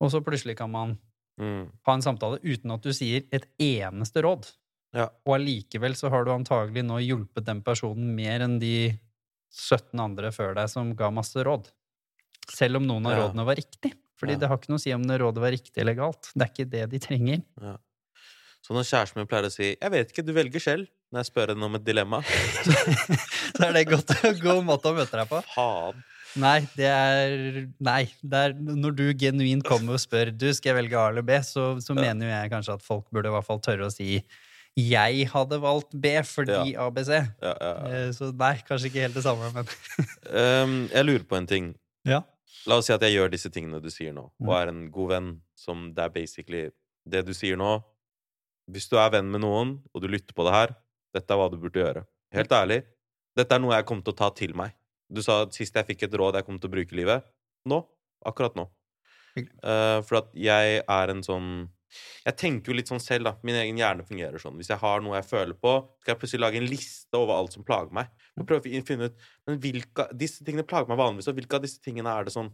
[0.00, 0.98] Og så plutselig kan man
[1.38, 1.70] Mm.
[1.86, 4.54] ha en samtale uten at du sier et eneste råd.
[4.96, 5.08] Ja.
[5.26, 8.98] Og allikevel så har du antagelig nå hjulpet den personen mer enn de
[9.52, 11.68] 17 andre før deg som ga masse råd.
[12.48, 13.26] Selv om noen av Ja.
[13.26, 13.92] rådene var riktig.
[14.18, 14.38] Fordi Ja.
[14.38, 16.32] det har ikke noe å si om det rådet var riktig eller galt.
[16.34, 17.42] Det er ikke det de trenger.
[18.64, 21.26] Så når kjæresten min pleier å si 'jeg vet ikke, du velger selv', når jeg
[21.32, 22.20] spør henne om et dilemma
[23.56, 24.08] så er det godt,
[24.42, 25.42] god måte å møte deg på.
[25.54, 26.02] Faen.
[26.36, 28.04] Nei, det er Nei.
[28.22, 31.38] Det er, når du genuint kommer og spør du, skal jeg velge A eller B,
[31.40, 32.02] så, så Ja.
[32.12, 34.22] mener jo jeg kanskje at folk burde i hvert fall tørre å si
[34.78, 37.10] jeg hadde valgt B fordi ABC.
[37.18, 37.88] Ja, ja, ja.
[38.06, 39.66] Eh, Så nei, kanskje ikke helt det samme, men
[40.28, 41.70] Um, jeg lurer på en ting.
[42.06, 42.22] Ja.
[42.68, 44.48] La oss si at jeg gjør disse tingene du sier nå, Mm.
[44.48, 46.70] og er en god venn som det er basically
[47.08, 47.78] det du sier nå.
[48.70, 50.74] Hvis du er venn med noen, og du lytter på det her,
[51.16, 52.02] dette er hva du burde gjøre.
[52.36, 52.82] Helt ærlig,
[53.38, 54.74] dette er noe jeg kommer til å ta til meg.
[55.08, 57.24] Du sa at sist jeg fikk et råd jeg kommer til å bruke i livet.
[57.64, 57.78] Nå.
[58.28, 58.66] Akkurat nå.
[59.38, 61.48] Eh, for at jeg er en sånn
[62.26, 63.32] Jeg tenker jo litt sånn selv, da.
[63.42, 64.56] Min egen hjerne fungerer sånn.
[64.60, 65.72] Hvis jeg har noe jeg føler på,
[66.02, 68.10] skal jeg plutselig lage en liste over alt som plager meg.
[68.38, 69.16] Og prøve å finne ut
[69.48, 72.52] men hvilke, disse tingene plager meg vanligvis, og hvilke av disse tingene er det sånn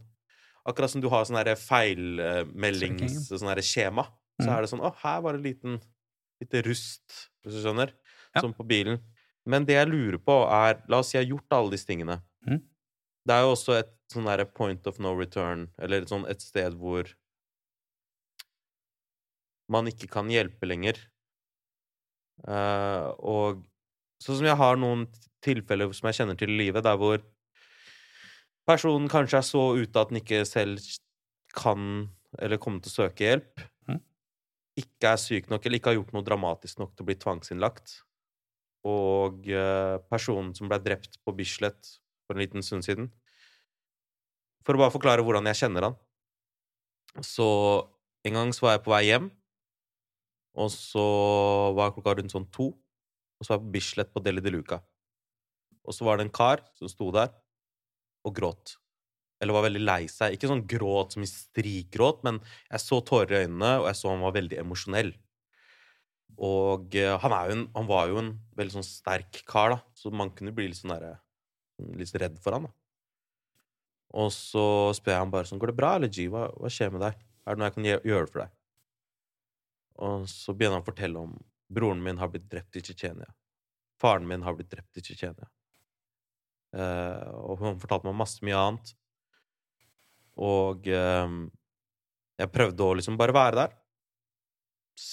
[0.65, 3.27] Akkurat som du har sånn feilmeldingsskjema, feilmeldings...
[3.29, 3.43] Sånn.
[4.41, 4.55] Så Mm.
[4.57, 5.75] er det sånn Å, her var det en liten
[6.41, 7.91] lite rust, hvis du skjønner,
[8.35, 8.41] Ja.
[8.41, 8.99] som på bilen.
[9.45, 12.21] Men det jeg lurer på, er La oss si jeg har gjort alle disse tingene.
[12.47, 12.59] Mm.
[13.25, 16.41] Det er jo også et sånn derre point of no return, eller et sånn et
[16.41, 17.05] sted hvor
[19.71, 20.99] man ikke kan hjelpe lenger.
[22.45, 23.63] Uh, og
[24.21, 25.05] sånn som jeg har noen
[25.45, 27.21] tilfeller som jeg kjenner til i livet, der hvor
[28.67, 30.81] personen kanskje er så ute at den ikke selv
[31.55, 32.09] kan
[32.41, 34.01] eller kommer til å søke hjelp, mm.
[34.81, 37.99] ikke er syk nok eller ikke har gjort noe dramatisk nok til å bli tvangsinnlagt,
[38.85, 41.95] og uh, personen som ble drept på Bislett
[42.25, 43.07] for en liten stund siden
[44.65, 45.95] For å bare forklare hvordan jeg kjenner han.
[47.21, 47.47] Så
[48.25, 49.27] en gang så var jeg på vei hjem,
[50.55, 51.05] og så
[51.75, 52.71] var klokka rundt sånn to,
[53.35, 54.79] og så var jeg på Bislett på Deli de Luca.
[55.85, 57.33] Og så var det en kar som sto der
[58.25, 58.77] og gråt.
[59.43, 60.33] Eller var veldig lei seg.
[60.33, 62.39] Ikke sånn gråt som i strigråt, men
[62.69, 65.11] jeg så tårer i øynene, og jeg så han var veldig emosjonell.
[66.45, 70.11] Og eh, han, jo en, han var jo en veldig sånn sterk kar, da, så
[70.11, 71.17] man kunne bli litt sånn derre
[71.75, 72.71] Litt redd for han, da.
[74.15, 74.63] Og så
[74.95, 76.29] spør jeg han bare sånn Går det bra, eller G?
[76.31, 77.19] Hva, hva skjer med deg?
[77.43, 78.53] Er det noe jeg kan gjøre for deg?
[80.03, 81.35] Og så begynner han å fortelle om
[81.71, 83.29] broren min har blitt drept i Tsjetsjenia.
[84.01, 85.47] Faren min har blitt drept i Tsjetsjenia.
[86.75, 88.93] Eh, og hun fortalte meg masse mye annet.
[90.35, 91.35] Og eh,
[92.41, 93.77] jeg prøvde å liksom bare være der.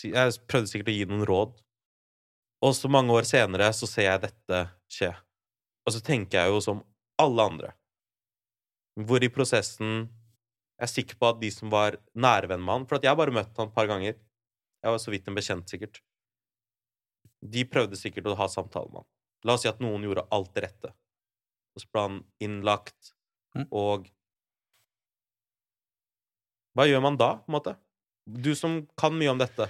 [0.06, 1.60] Jeg prøvde sikkert å gi noen råd.
[2.62, 5.12] Og så mange år senere så ser jeg dette skje.
[5.86, 6.82] Og så tenker jeg jo som
[7.22, 7.72] alle andre.
[8.98, 10.10] Hvor i prosessen
[10.76, 13.16] Jeg er sikker på at de som var nære venn med han For jeg har
[13.16, 14.16] bare møtt han et par ganger.
[14.82, 16.00] Jeg var så vidt en bekjent, sikkert.
[17.42, 19.08] De prøvde sikkert å ha samtale med han.
[19.46, 20.92] La oss si at noen gjorde alt det rette.
[21.74, 23.14] Og så ble han innlagt,
[23.52, 23.66] Mm.
[23.70, 24.06] og
[26.72, 27.74] Hva gjør man da, på en måte?
[28.24, 29.66] Du som kan mye om dette.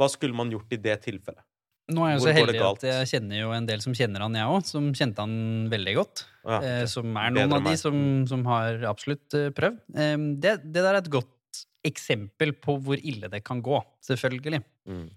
[0.00, 1.42] Hva skulle man gjort i det tilfellet?
[1.92, 4.38] Nå er jeg Hvor så heldig at jeg kjenner jo en del som kjenner han,
[4.38, 4.64] jeg òg.
[4.64, 5.34] Som kjente han
[5.68, 6.22] veldig godt.
[6.46, 7.96] Ja, eh, som er noen av de som,
[8.30, 9.82] som har absolutt eh, prøvd.
[9.92, 11.28] Eh, det, det der er et godt
[11.86, 14.62] eksempel på hvor ille det kan gå, selvfølgelig.
[14.88, 15.08] Mm.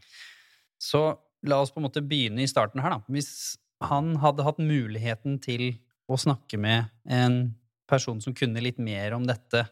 [0.82, 1.04] Så
[1.46, 3.04] la oss på en måte begynne i starten her, da.
[3.12, 5.76] Hvis han hadde hatt muligheten til
[6.10, 7.56] å snakke med en
[7.90, 9.66] person som kunne litt mer om dette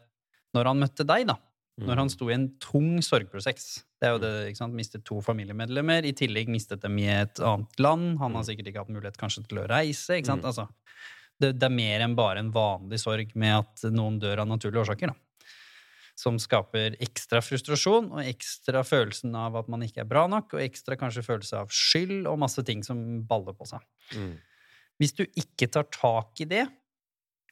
[0.54, 1.40] når han møtte deg, da.
[1.82, 3.82] Når han sto i en tung sorgprosess.
[3.98, 4.76] Det er jo det, ikke sant?
[4.78, 8.20] Mistet to familiemedlemmer, i tillegg mistet dem i et annet land.
[8.22, 10.20] Han har sikkert ikke hatt mulighet kanskje til å reise.
[10.20, 10.46] ikke sant?
[10.46, 10.52] Mm.
[10.52, 10.68] Altså,
[11.42, 14.86] det, det er mer enn bare en vanlig sorg med at noen dør av naturlige
[14.86, 15.16] årsaker.
[15.16, 15.33] da.
[16.20, 20.62] Som skaper ekstra frustrasjon og ekstra følelsen av at man ikke er bra nok, og
[20.62, 23.82] ekstra kanskje følelse av skyld og masse ting som baller på seg.
[24.14, 24.36] Mm.
[25.02, 26.68] Hvis du ikke tar tak i det,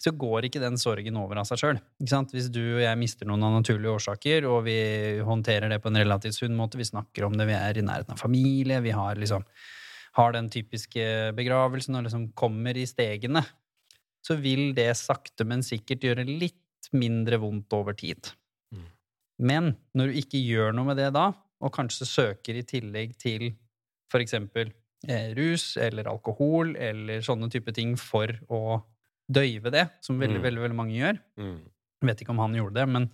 [0.01, 1.79] så går ikke den sorgen over av seg sjøl.
[2.01, 4.77] Hvis du og jeg mister noen av naturlige årsaker, og vi
[5.25, 8.15] håndterer det på en relativt sunn måte, vi snakker om det, vi er i nærheten
[8.15, 9.45] av familie, vi har liksom
[10.17, 11.03] har den typiske
[11.37, 13.43] begravelsen og liksom kommer i stegene,
[14.25, 18.33] så vil det sakte, men sikkert gjøre litt mindre vondt over tid.
[19.41, 21.31] Men når du ikke gjør noe med det da,
[21.61, 23.51] og kanskje søker i tillegg til
[24.13, 24.71] eksempel
[25.07, 28.81] eh, rus eller alkohol eller sånne type ting for å
[29.31, 30.43] døyve det, som veldig, Mm.
[30.43, 31.19] veldig, veldig mange gjør.
[31.39, 31.59] Mm.
[32.03, 33.09] Vet ikke om han gjorde det, men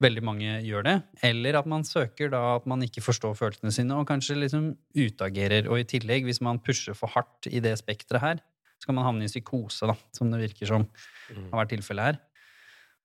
[0.00, 1.02] veldig mange gjør det.
[1.24, 5.66] Eller at man søker da at man ikke forstår følelsene sine, og kanskje liksom utagerer.
[5.68, 8.36] Og i tillegg, hvis man pusher for hardt i det spekteret her,
[8.78, 10.86] så kan man havne i psykose, da, som det virker som
[11.34, 11.50] Mm.
[11.50, 12.18] har vært tilfellet her.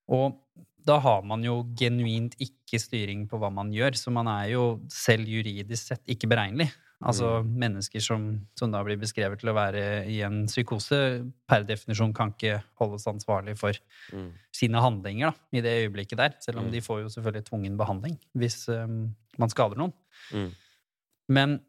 [0.09, 0.37] Og
[0.85, 4.79] da har man jo genuint ikke styring på hva man gjør, så man er jo
[4.91, 6.69] selv juridisk sett ikke beregnelig.
[7.01, 10.99] Altså mennesker som, som da blir beskrevet til å være i en psykose,
[11.49, 13.73] per definisjon kan ikke holdes ansvarlig for
[14.13, 14.31] Mm.
[14.53, 16.35] sine handlinger da, i det øyeblikket der.
[16.39, 16.71] Selv om Mm.
[16.71, 19.93] de får jo selvfølgelig tvungen behandling hvis um, man skader noen.
[20.33, 20.51] Mm.
[21.29, 21.59] Men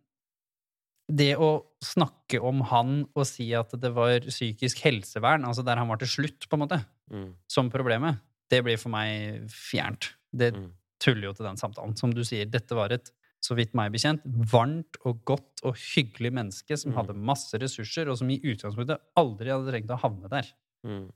[1.13, 5.89] det å snakke om han og si at det var psykisk helsevern, altså der han
[5.89, 7.35] var til slutt, på en måte, Mm.
[7.49, 8.21] som problemet,
[8.53, 10.13] det blir for meg fjernt.
[10.33, 10.71] Det Mm.
[11.03, 11.97] tuller jo til den samtalen.
[11.99, 13.11] Som du sier, dette var et,
[13.43, 14.23] så vidt meg bekjent,
[14.53, 16.97] varmt og godt og hyggelig menneske som Mm.
[17.01, 20.47] hadde masse ressurser, og som i utgangspunktet aldri hadde trengt å havne der.
[20.87, 21.11] Mm.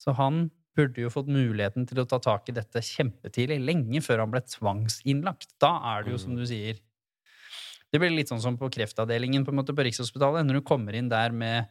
[0.00, 4.18] Så han burde jo fått muligheten til å ta tak i dette kjempetidlig, lenge før
[4.24, 5.52] han ble tvangsinnlagt.
[5.60, 6.36] Da er det jo, som Mm.
[6.38, 6.78] du sier
[7.92, 10.46] Det blir litt sånn som på kreftavdelingen på, en måte, på Rikshospitalet.
[10.46, 11.68] Når du kommer inn der med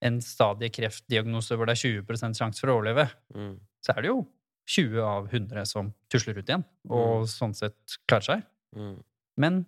[0.00, 3.60] en stadig kreftdiagnose hvor det er 20 sjanse for å overleve, Mm.
[3.82, 4.20] Så er det jo
[4.72, 8.44] 20 av 100 som tusler ut igjen, og sånn sett klarer seg.
[8.78, 8.94] Mm.
[9.42, 9.64] Men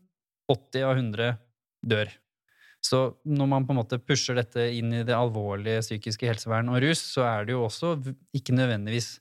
[0.51, 1.33] 80 av 100
[1.85, 2.13] dør.
[2.85, 6.83] Så når man på en måte pusher dette inn i det alvorlige psykiske helsevern og
[6.85, 7.95] rus, så er det jo også
[8.37, 9.19] ikke nødvendigvis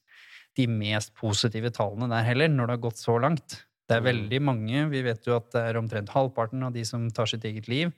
[0.60, 3.64] de mest positive tallene der heller, når det har gått så langt.
[3.90, 4.10] Det er Mm.
[4.12, 7.44] veldig mange, vi vet jo at det er omtrent halvparten av de som tar sitt
[7.44, 7.92] eget liv,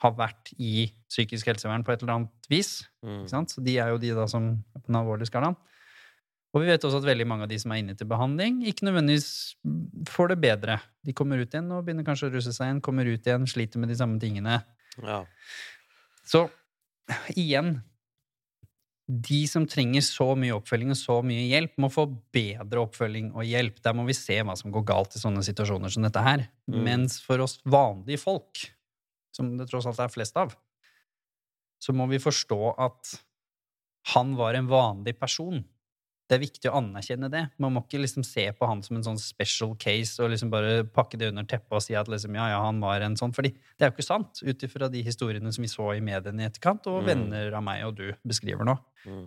[0.00, 2.88] har vært i psykisk helsevern på et eller annet vis.
[3.04, 3.26] Mm.
[3.28, 5.56] Så de er jo de da som er på den alvorlige skalaen.
[6.50, 8.86] Og vi vet også at veldig mange av de som er inne til behandling, ikke
[8.88, 9.28] nødvendigvis
[10.10, 10.80] får det bedre.
[11.06, 13.82] De kommer ut igjen og begynner kanskje å russe seg igjen, kommer ut igjen, sliter
[13.82, 14.56] med de samme tingene.
[14.98, 15.22] Ja.
[16.26, 16.48] Så
[17.38, 17.80] igjen
[19.10, 23.42] De som trenger så mye oppfølging og så mye hjelp, må få bedre oppfølging og
[23.42, 23.80] hjelp.
[23.82, 26.44] Der må vi se hva som går galt i sånne situasjoner som dette her.
[26.70, 26.76] Mm.
[26.86, 28.62] Mens for oss vanlige folk,
[29.34, 30.54] som det tross alt er flest av,
[31.82, 33.16] så må vi forstå at
[34.14, 35.58] han var en vanlig person.
[36.30, 37.40] Det er viktig å anerkjenne det.
[37.58, 40.84] Man må ikke liksom se på han som en sånn special case og liksom bare
[40.86, 43.34] pakke det under teppet og si at liksom, ja, ja, han var en sånn.
[43.34, 46.44] Fordi det er jo ikke sant, ut ifra de historiene som vi så i mediene
[46.44, 47.06] i etterkant, og Mm.
[47.10, 48.76] venner av meg og du beskriver nå.
[49.10, 49.26] Mm.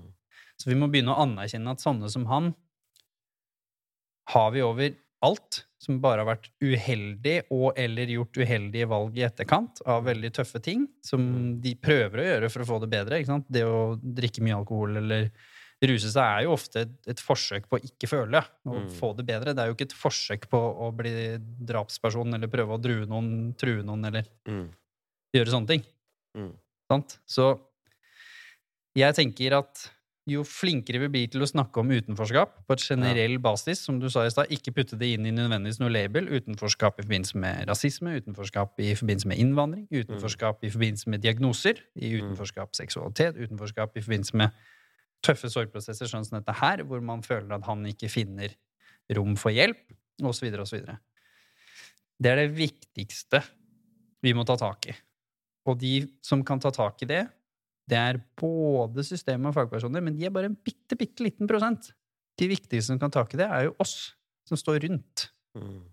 [0.56, 2.54] Så vi må begynne å anerkjenne at sånne som han
[4.32, 4.93] har vi over
[5.24, 10.32] alt, som bare har vært uheldig og eller gjort uheldige valg i etterkant av veldig
[10.36, 13.20] tøffe ting, som de prøver å gjøre for å få det bedre.
[13.20, 13.47] Ikke sant?
[13.51, 15.30] Det å drikke mye alkohol eller
[15.90, 18.90] ruse seg er jo ofte et, et forsøk på å ikke føle og Mm.
[19.00, 19.54] få det bedre.
[19.54, 23.54] Det er jo ikke et forsøk på å bli drapsperson eller prøve å drue noen,
[23.58, 24.70] true noen eller Mm.
[25.36, 25.84] gjøre sånne ting.
[26.38, 26.54] Mm.
[26.92, 27.18] Sant?
[27.28, 27.60] Så
[28.96, 29.90] jeg tenker at
[30.30, 34.06] jo flinkere vi blir til å snakke om utenforskap på et generell basis, som du
[34.10, 37.68] sa i stad, ikke putte det inn i nødvendigvis noe label, utenforskap i forbindelse med
[37.68, 43.98] rasisme, utenforskap i forbindelse med innvandring, utenforskap i forbindelse med diagnoser, i utenforskap seksualitet, utenforskap
[43.98, 44.52] i forbindelse med
[45.24, 48.54] tøffe sorgprosesser sånn som dette her, hvor man føler at han ikke finner
[49.16, 49.82] rom for hjelp,
[50.24, 50.84] osv., osv.
[52.24, 53.42] Det er det viktigste
[54.24, 54.96] vi må ta tak i.
[55.68, 57.24] Og de som kan ta tak i det,
[57.90, 61.90] det er både systemet og fagpersoner, men de er bare en bitte, bitte liten prosent.
[62.40, 64.14] De viktigste som kan ta tak i det, er jo oss
[64.48, 65.84] som står rundt, Mm.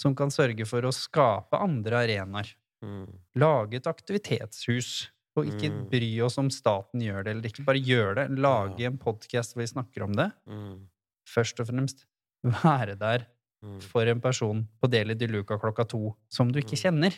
[0.00, 2.54] som kan sørge for å skape andre arenaer.
[2.80, 3.10] Mm.
[3.36, 5.88] Lage et aktivitetshus, og ikke Mm.
[5.90, 7.64] bry oss om staten gjør det eller ikke.
[7.64, 8.30] Bare gjør det.
[8.38, 10.32] Lage en podkast hvor vi snakker om det.
[10.48, 10.88] Mm.
[11.26, 12.04] Først og fremst
[12.44, 13.26] være der
[13.62, 13.80] Mm.
[13.82, 17.10] for en person på Deli de Luca klokka to som du ikke kjenner.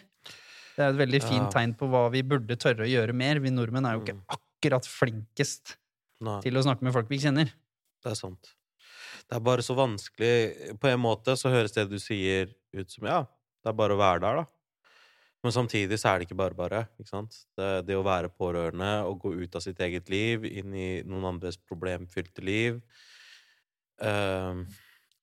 [0.77, 1.53] Det er et veldig fint Mm.
[1.53, 1.61] Ja.
[1.61, 3.39] tegn på hva vi burde tørre å gjøre mer.
[3.41, 4.25] Vi nordmenn er jo ikke Mm.
[4.29, 5.77] akkurat flinkest
[6.21, 7.53] Nei, til å snakke med folk vi ikke kjenner.
[8.03, 8.55] det er sant.
[9.29, 13.07] Det er bare så vanskelig På en måte så høres det du sier, ut som
[13.07, 14.47] ja, det er bare å være der, da.
[15.43, 16.85] Men samtidig så er det ikke bare bare.
[17.01, 17.35] ikke sant?
[17.59, 21.25] Det, det å være pårørende og gå ut av sitt eget liv, inn i noen
[21.35, 22.83] andres problemfylte liv
[24.03, 24.67] Ehm,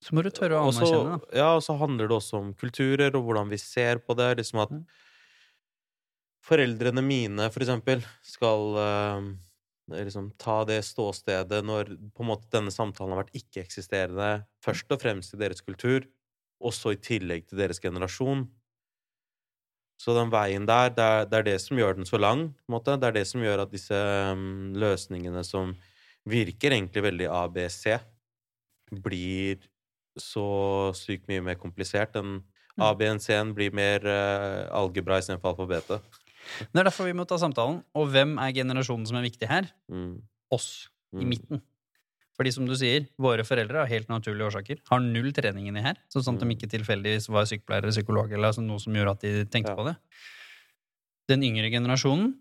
[0.02, 1.38] Så må du tørre å anerkjenne, da.
[1.42, 4.30] Ja, og så handler det også om kulturer og hvordan vi ser på det.
[4.40, 4.86] Liksom at Mm.
[6.46, 9.28] foreldrene mine, for eksempel, skal eh,
[10.06, 15.02] liksom ta det ståstedet når på en måte denne samtalen har vært ikke-eksisterende, først og
[15.04, 16.08] fremst i deres kultur,
[16.64, 18.48] også i tillegg til deres generasjon.
[20.00, 22.46] Så den veien der, det er, det er det som gjør den så lang.
[22.56, 22.96] på en måte.
[23.00, 23.98] Det er det som gjør at disse
[24.32, 25.74] um, løsningene som
[26.30, 27.98] virker egentlig veldig ABC,
[29.04, 29.60] blir
[30.20, 30.46] så
[30.98, 32.16] sykt mye mer komplisert.
[32.16, 32.40] enn
[32.80, 36.00] A-B-en-C-en blir mer uh, algebra istedenfor alfabetet.
[36.72, 37.82] Det er derfor vi må ta samtalen.
[37.94, 39.68] Og hvem er generasjonen som er viktig her?
[39.92, 40.22] Mm.
[40.56, 40.88] Oss.
[41.12, 41.30] I Mm.
[41.30, 41.62] midten.
[42.40, 45.98] Fordi som du sier, våre foreldre av helt naturlige årsaker har null trening inni her.
[46.08, 49.26] Sånn at de ikke tilfeldigvis var sykepleiere eller psykolog, eller altså noe som gjorde at
[49.26, 49.76] de tenkte Ja.
[49.76, 49.96] på det.
[51.28, 52.38] Den yngre generasjonen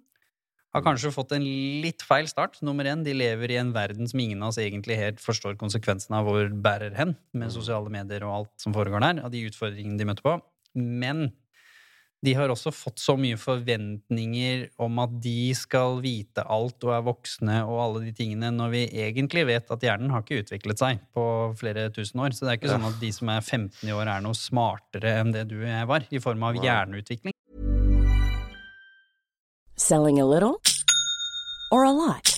[0.73, 1.43] har kanskje fått en
[1.83, 2.61] litt feil start.
[2.63, 6.21] Nummer én, de lever i en verden som ingen av oss egentlig helt forstår konsekvensene
[6.21, 9.99] av hvor bærer hen, med sosiale medier og alt som foregår der, av de utfordringene
[9.99, 10.41] de møter på.
[10.77, 11.33] Men
[12.25, 17.05] de har også fått så mye forventninger om at de skal vite alt og er
[17.07, 21.03] voksne og alle de tingene, når vi egentlig vet at hjernen har ikke utviklet seg
[21.15, 21.25] på
[21.59, 22.35] flere tusen år.
[22.35, 25.15] Så det er ikke sånn at de som er 15 i år, er noe smartere
[25.21, 27.37] enn det du og jeg var, i form av hjerneutvikling.
[29.79, 30.59] Selling a little
[31.71, 32.38] or a lot?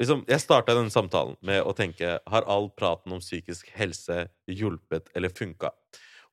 [0.00, 5.12] Liksom, jeg starta denne samtalen med å tenke Har all praten om psykisk helse hjulpet
[5.14, 5.70] eller funka?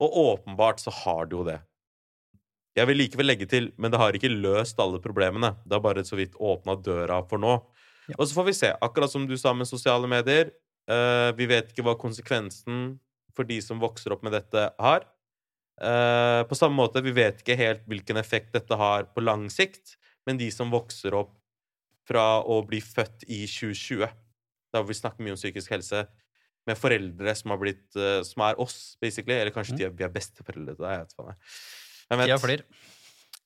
[0.01, 1.59] Og åpenbart så har det jo det.
[2.73, 5.53] Jeg vil likevel legge til, men det har ikke løst alle problemene.
[5.65, 7.57] Det har bare så vidt åpna døra for nå.
[8.07, 8.15] Ja.
[8.17, 8.71] Og så får vi se.
[8.81, 10.53] Akkurat som du sa med sosiale medier.
[10.89, 12.97] uh, vi vet ikke hva konsekvensen
[13.35, 15.05] for de som vokser opp med dette, har.
[15.81, 19.95] Uh, på samme måte, vi vet ikke helt hvilken effekt dette har på lang sikt,
[20.25, 21.35] men de som vokser opp
[22.07, 24.07] fra å bli født i 2020,
[24.73, 26.05] da vi snakker mye om psykisk helse,
[26.69, 29.33] med foreldre som har blitt eh, Som er oss, basically.
[29.39, 29.77] Eller kanskje Mm.
[29.79, 30.91] de er, vi er besteforeldre til deg.
[30.93, 31.15] Jeg vet.
[32.11, 32.27] Jeg vet.
[32.27, 32.63] Tida flyr.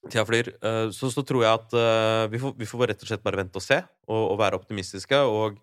[0.09, 0.49] Tida flyr.
[0.61, 3.39] Eh, Så, så tror jeg at eh, vi, får, vi får rett og slett bare
[3.39, 5.15] vente og se, og, og være optimistiske.
[5.31, 5.55] Og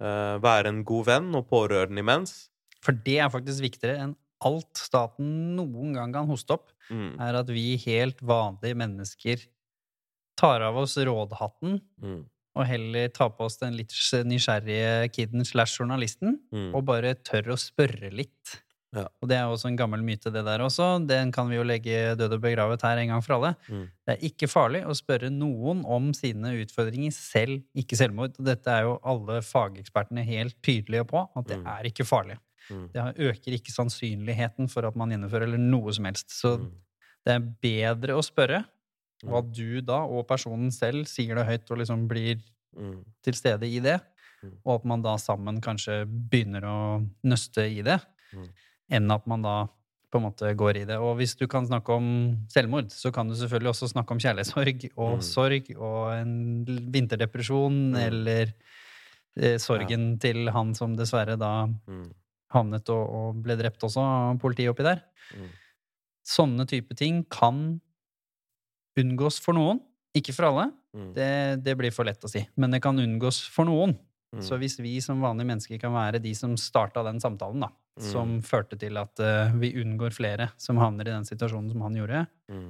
[0.00, 2.48] uh, være en god venn og pårørende imens.
[2.80, 7.20] For det er faktisk viktigere enn alt staten noen gang kan hoste opp, Mm.
[7.22, 9.42] er at vi helt vanlige mennesker
[10.40, 12.24] tar av oss rådhatten Mm.
[12.56, 13.92] og heller tar på oss den litt
[14.26, 16.74] nysgjerrige kiden slash journalisten, Mm.
[16.74, 18.60] og bare tør å spørre litt.
[18.92, 19.04] Ja.
[19.22, 21.06] Og det er også en gammel myte, det der også.
[21.06, 23.52] Den kan vi jo legge død og begravet her en gang for alle.
[23.68, 23.84] Mm.
[24.04, 28.34] Det er ikke farlig å spørre noen om sine utfordringer, selv ikke selvmord.
[28.40, 31.66] Og dette er jo alle fagekspertene helt tydelige på, at det Mm.
[31.68, 32.38] er ikke farlig.
[32.68, 32.88] Mm.
[32.92, 36.26] Det øker ikke sannsynligheten for at man gjennomfører eller noe som helst.
[36.30, 36.70] Så Mm.
[37.24, 38.64] det er bedre å spørre,
[39.26, 39.52] og Mm.
[39.52, 42.40] du da, og personen selv, sier det høyt og liksom blir
[42.76, 43.04] Mm.
[43.22, 44.00] til stede i det,
[44.42, 44.52] Mm.
[44.64, 48.00] og at man da sammen kanskje begynner å nøste i det,
[48.32, 48.48] Mm.
[48.90, 49.68] enn at man da
[50.12, 50.96] på en måte går i det.
[50.98, 54.90] Og hvis du kan snakke om selvmord, så kan du selvfølgelig også snakke om kjærlighetssorg
[54.96, 55.22] og Mm.
[55.22, 58.52] sorg og en vinterdepresjon eller
[59.36, 61.68] eh, sorgen til han som dessverre da
[62.52, 65.02] havnet og, og ble drept også av politiet oppi der.
[66.26, 67.80] Sånne type ting kan
[69.00, 69.80] unngås for noen,
[70.16, 70.68] ikke for alle.
[70.96, 71.10] Mm.
[71.16, 71.30] Det,
[71.64, 72.42] det blir for lett å si.
[72.58, 73.96] Men det kan unngås for noen.
[74.34, 74.42] Mm.
[74.46, 78.04] Så hvis vi som vanlige mennesker kan være de som starta den samtalen, da, Mm.
[78.06, 81.96] som førte til at uh, vi unngår flere som havner i den situasjonen som han
[81.98, 82.68] gjorde, Mm.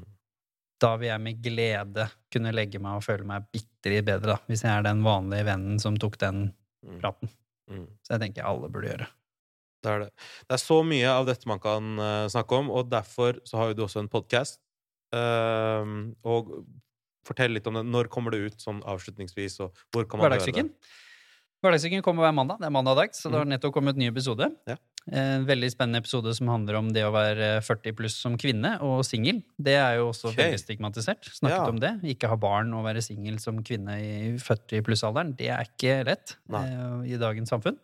[0.80, 4.38] da vil jeg med glede kunne legge meg og føle meg bitte litt bedre, da,
[4.48, 6.98] hvis jeg er den vanlige vennen som tok den Mm.
[7.02, 7.28] praten.
[8.02, 9.06] Så jeg tenker alle burde gjøre.
[9.84, 10.10] Det er det.
[10.48, 13.68] Det er så mye av dette man kan uh, snakke om, og derfor så har
[13.68, 14.58] jo du også en podkast.
[15.12, 16.52] Og
[17.26, 17.84] fortell litt om det.
[17.88, 20.68] Når kommer det ut sånn avslutningsvis, og hvor kan man høre det?
[21.60, 22.04] Hverdagssyken.
[22.04, 22.60] Kommer hver mandag.
[22.62, 24.48] Det er mandag dag, så det har nettopp kommet ny episode.
[24.68, 24.78] Ja.
[25.16, 29.02] En veldig spennende episode som handler om det å være 40 pluss som kvinne og
[29.04, 29.42] singel.
[29.60, 30.38] Det er jo også okay.
[30.44, 31.28] veldig stigmatisert.
[31.36, 31.68] Snakket Ja.
[31.68, 31.92] om det.
[32.14, 35.36] Ikke ha barn og være singel som kvinne i 40 pluss-alderen.
[35.36, 37.76] Det er ikke lett eh, i dagens samfunn.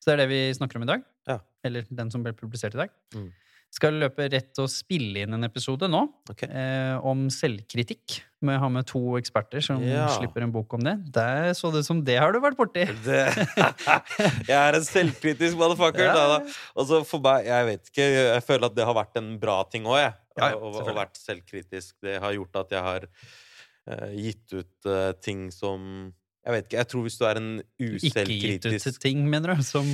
[0.00, 1.04] Så det er det vi snakker om i dag.
[1.28, 1.38] Ja.
[1.64, 2.92] Eller den som ble publisert i dag.
[3.14, 3.32] Mm.
[3.70, 6.00] Skal løpe rett og spille inn en episode nå
[6.30, 6.48] okay.
[6.50, 8.16] eh, om selvkritikk.
[8.42, 10.08] Må jeg ha med to eksperter som Ja.
[10.16, 10.96] slipper en bok om det.
[11.14, 12.82] Der så det ut som det har du vært borti.
[13.06, 13.20] Det,
[14.48, 16.08] jeg er en selvkritisk motherfucker.
[16.08, 16.16] Ja.
[16.16, 16.56] Da, da.
[16.74, 19.60] Og så for meg, jeg vet ikke, jeg føler at det har vært en bra
[19.70, 20.16] ting òg, jeg.
[20.40, 21.94] Ja, å, å vært selvkritisk.
[22.02, 26.10] Det har gjort at jeg har uh, gitt ut uh, ting som
[26.50, 29.54] Jeg vet ikke, jeg tror hvis du er en Ikke gitt ut til ting, mener
[29.54, 29.62] du?
[29.62, 29.86] Som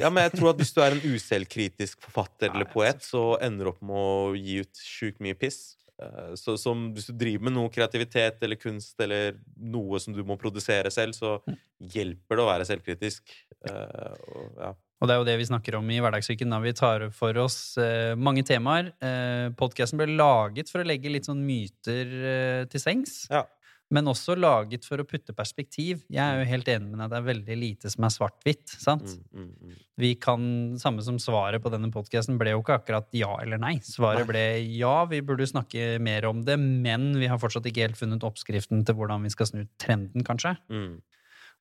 [0.00, 3.36] Ja, men jeg tror at hvis du er en uselvkritisk forfatter Nei, eller poet, så
[3.40, 5.76] ender du opp med å gi ut sjukt mye piss.
[6.02, 10.22] Eh, Så som hvis du driver med noe kreativitet eller kunst eller noe som du
[10.24, 11.56] må produsere selv, så Mm.
[11.94, 13.22] hjelper det å være selvkritisk.
[13.68, 14.72] Eh, og, ja.
[15.00, 16.50] Og det er jo det vi snakker om i Hverdagssyken.
[16.52, 18.90] da Vi tar for oss eh, mange temaer.
[19.00, 23.22] Eh, Podkasten ble laget for å legge litt sånn myter eh, til sengs.
[23.30, 23.46] Ja.
[23.90, 26.04] Men også laget for å putte perspektiv.
[26.06, 28.68] Jeg er jo helt enig med deg at det er veldig lite som er svart-hvitt.
[28.78, 29.16] sant?
[29.32, 29.78] Mm, mm, mm.
[29.98, 30.44] Vi kan,
[30.78, 33.74] Samme som svaret på denne podkasten ble jo ikke akkurat ja eller nei.
[33.82, 34.44] Svaret ble
[34.78, 38.84] ja, vi burde snakke mer om det, men vi har fortsatt ikke helt funnet oppskriften
[38.86, 40.54] til hvordan vi skal snu trenden, kanskje.
[40.70, 41.00] Mm.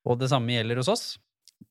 [0.06, 1.08] Og det samme gjelder hos oss.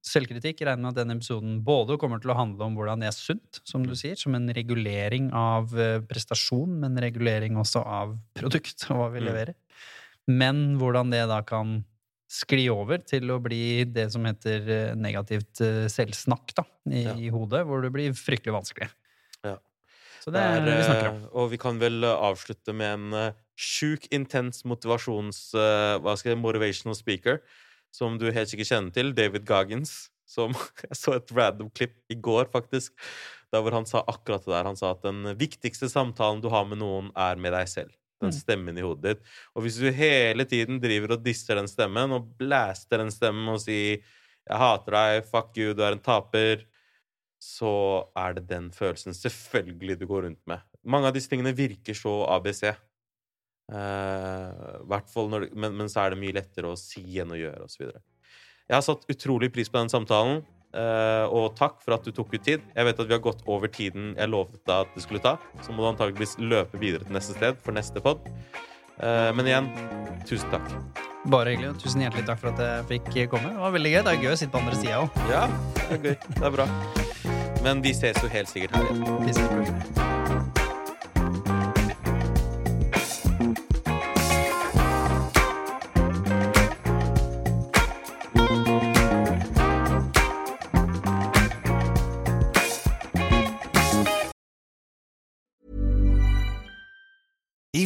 [0.04, 3.14] Selvkritikk regner med at denne episoden både kommer til å handle om hvordan det er
[3.16, 8.84] sunt, som du sier, som en regulering av eh, prestasjon, men regulering også av produkt
[8.90, 9.26] og hva vi Mm.
[9.30, 9.54] leverer.
[10.28, 11.78] Men hvordan det da kan
[12.28, 17.14] skli over til å bli det som heter eh, negativt eh, selvsnakk da, i, Ja.
[17.16, 18.90] i hodet, hvor det blir fryktelig vanskelig.
[19.46, 19.54] Ja.
[20.20, 21.22] Så det er det vi snakker om.
[21.22, 25.40] eh, Og vi kan vel avslutte med en sjuk, intens motivasjons...
[25.54, 27.40] hva skal jeg Motivational speaker.
[27.90, 29.14] Som du helt sikkert kjenner til.
[29.16, 30.10] David Goggins.
[30.28, 30.52] Som
[30.84, 32.92] Jeg så et random klipp i går, faktisk.
[33.48, 34.68] Der hvor han sa akkurat det der.
[34.68, 37.96] Han sa at den viktigste samtalen du har med noen, er med deg selv.
[38.18, 38.40] Den Mm.
[38.40, 39.26] stemmen i hodet ditt.
[39.54, 43.60] Og hvis du hele tiden driver og disser den stemmen, og blaster den stemmen og
[43.60, 46.64] sier 'jeg hater deg', 'fuck you', 'du er en taper',
[47.40, 50.60] så er det den følelsen selvfølgelig du går rundt med.
[50.84, 52.74] Mange av disse tingene virker så ABC.
[53.70, 57.36] Uh, hvert fall når, men, men så er det mye lettere å si enn å
[57.36, 57.90] gjøre, osv.
[58.68, 60.57] Jeg har satt utrolig pris på den samtalen, eh,
[61.34, 62.64] og takk for at du tok ut tid.
[62.76, 65.36] Jeg vet at vi har gått over tiden jeg lovet deg at det skulle ta,
[65.64, 68.22] så må du antageligvis løpe videre til neste sted for neste pod.
[68.98, 69.68] Eh, men igjen,
[70.28, 70.70] tusen takk.
[71.28, 71.74] Bare hyggelig.
[71.74, 73.52] og Tusen hjertelig takk for at jeg fikk komme.
[73.52, 74.00] Det var veldig gøy.
[74.06, 75.20] Det er gøy å sitte på andre sida òg.
[75.30, 75.44] Ja,
[75.82, 76.16] det er gøy.
[76.38, 76.68] Det er bra.
[77.66, 80.27] Men vi ses jo helt sikkert her igjen.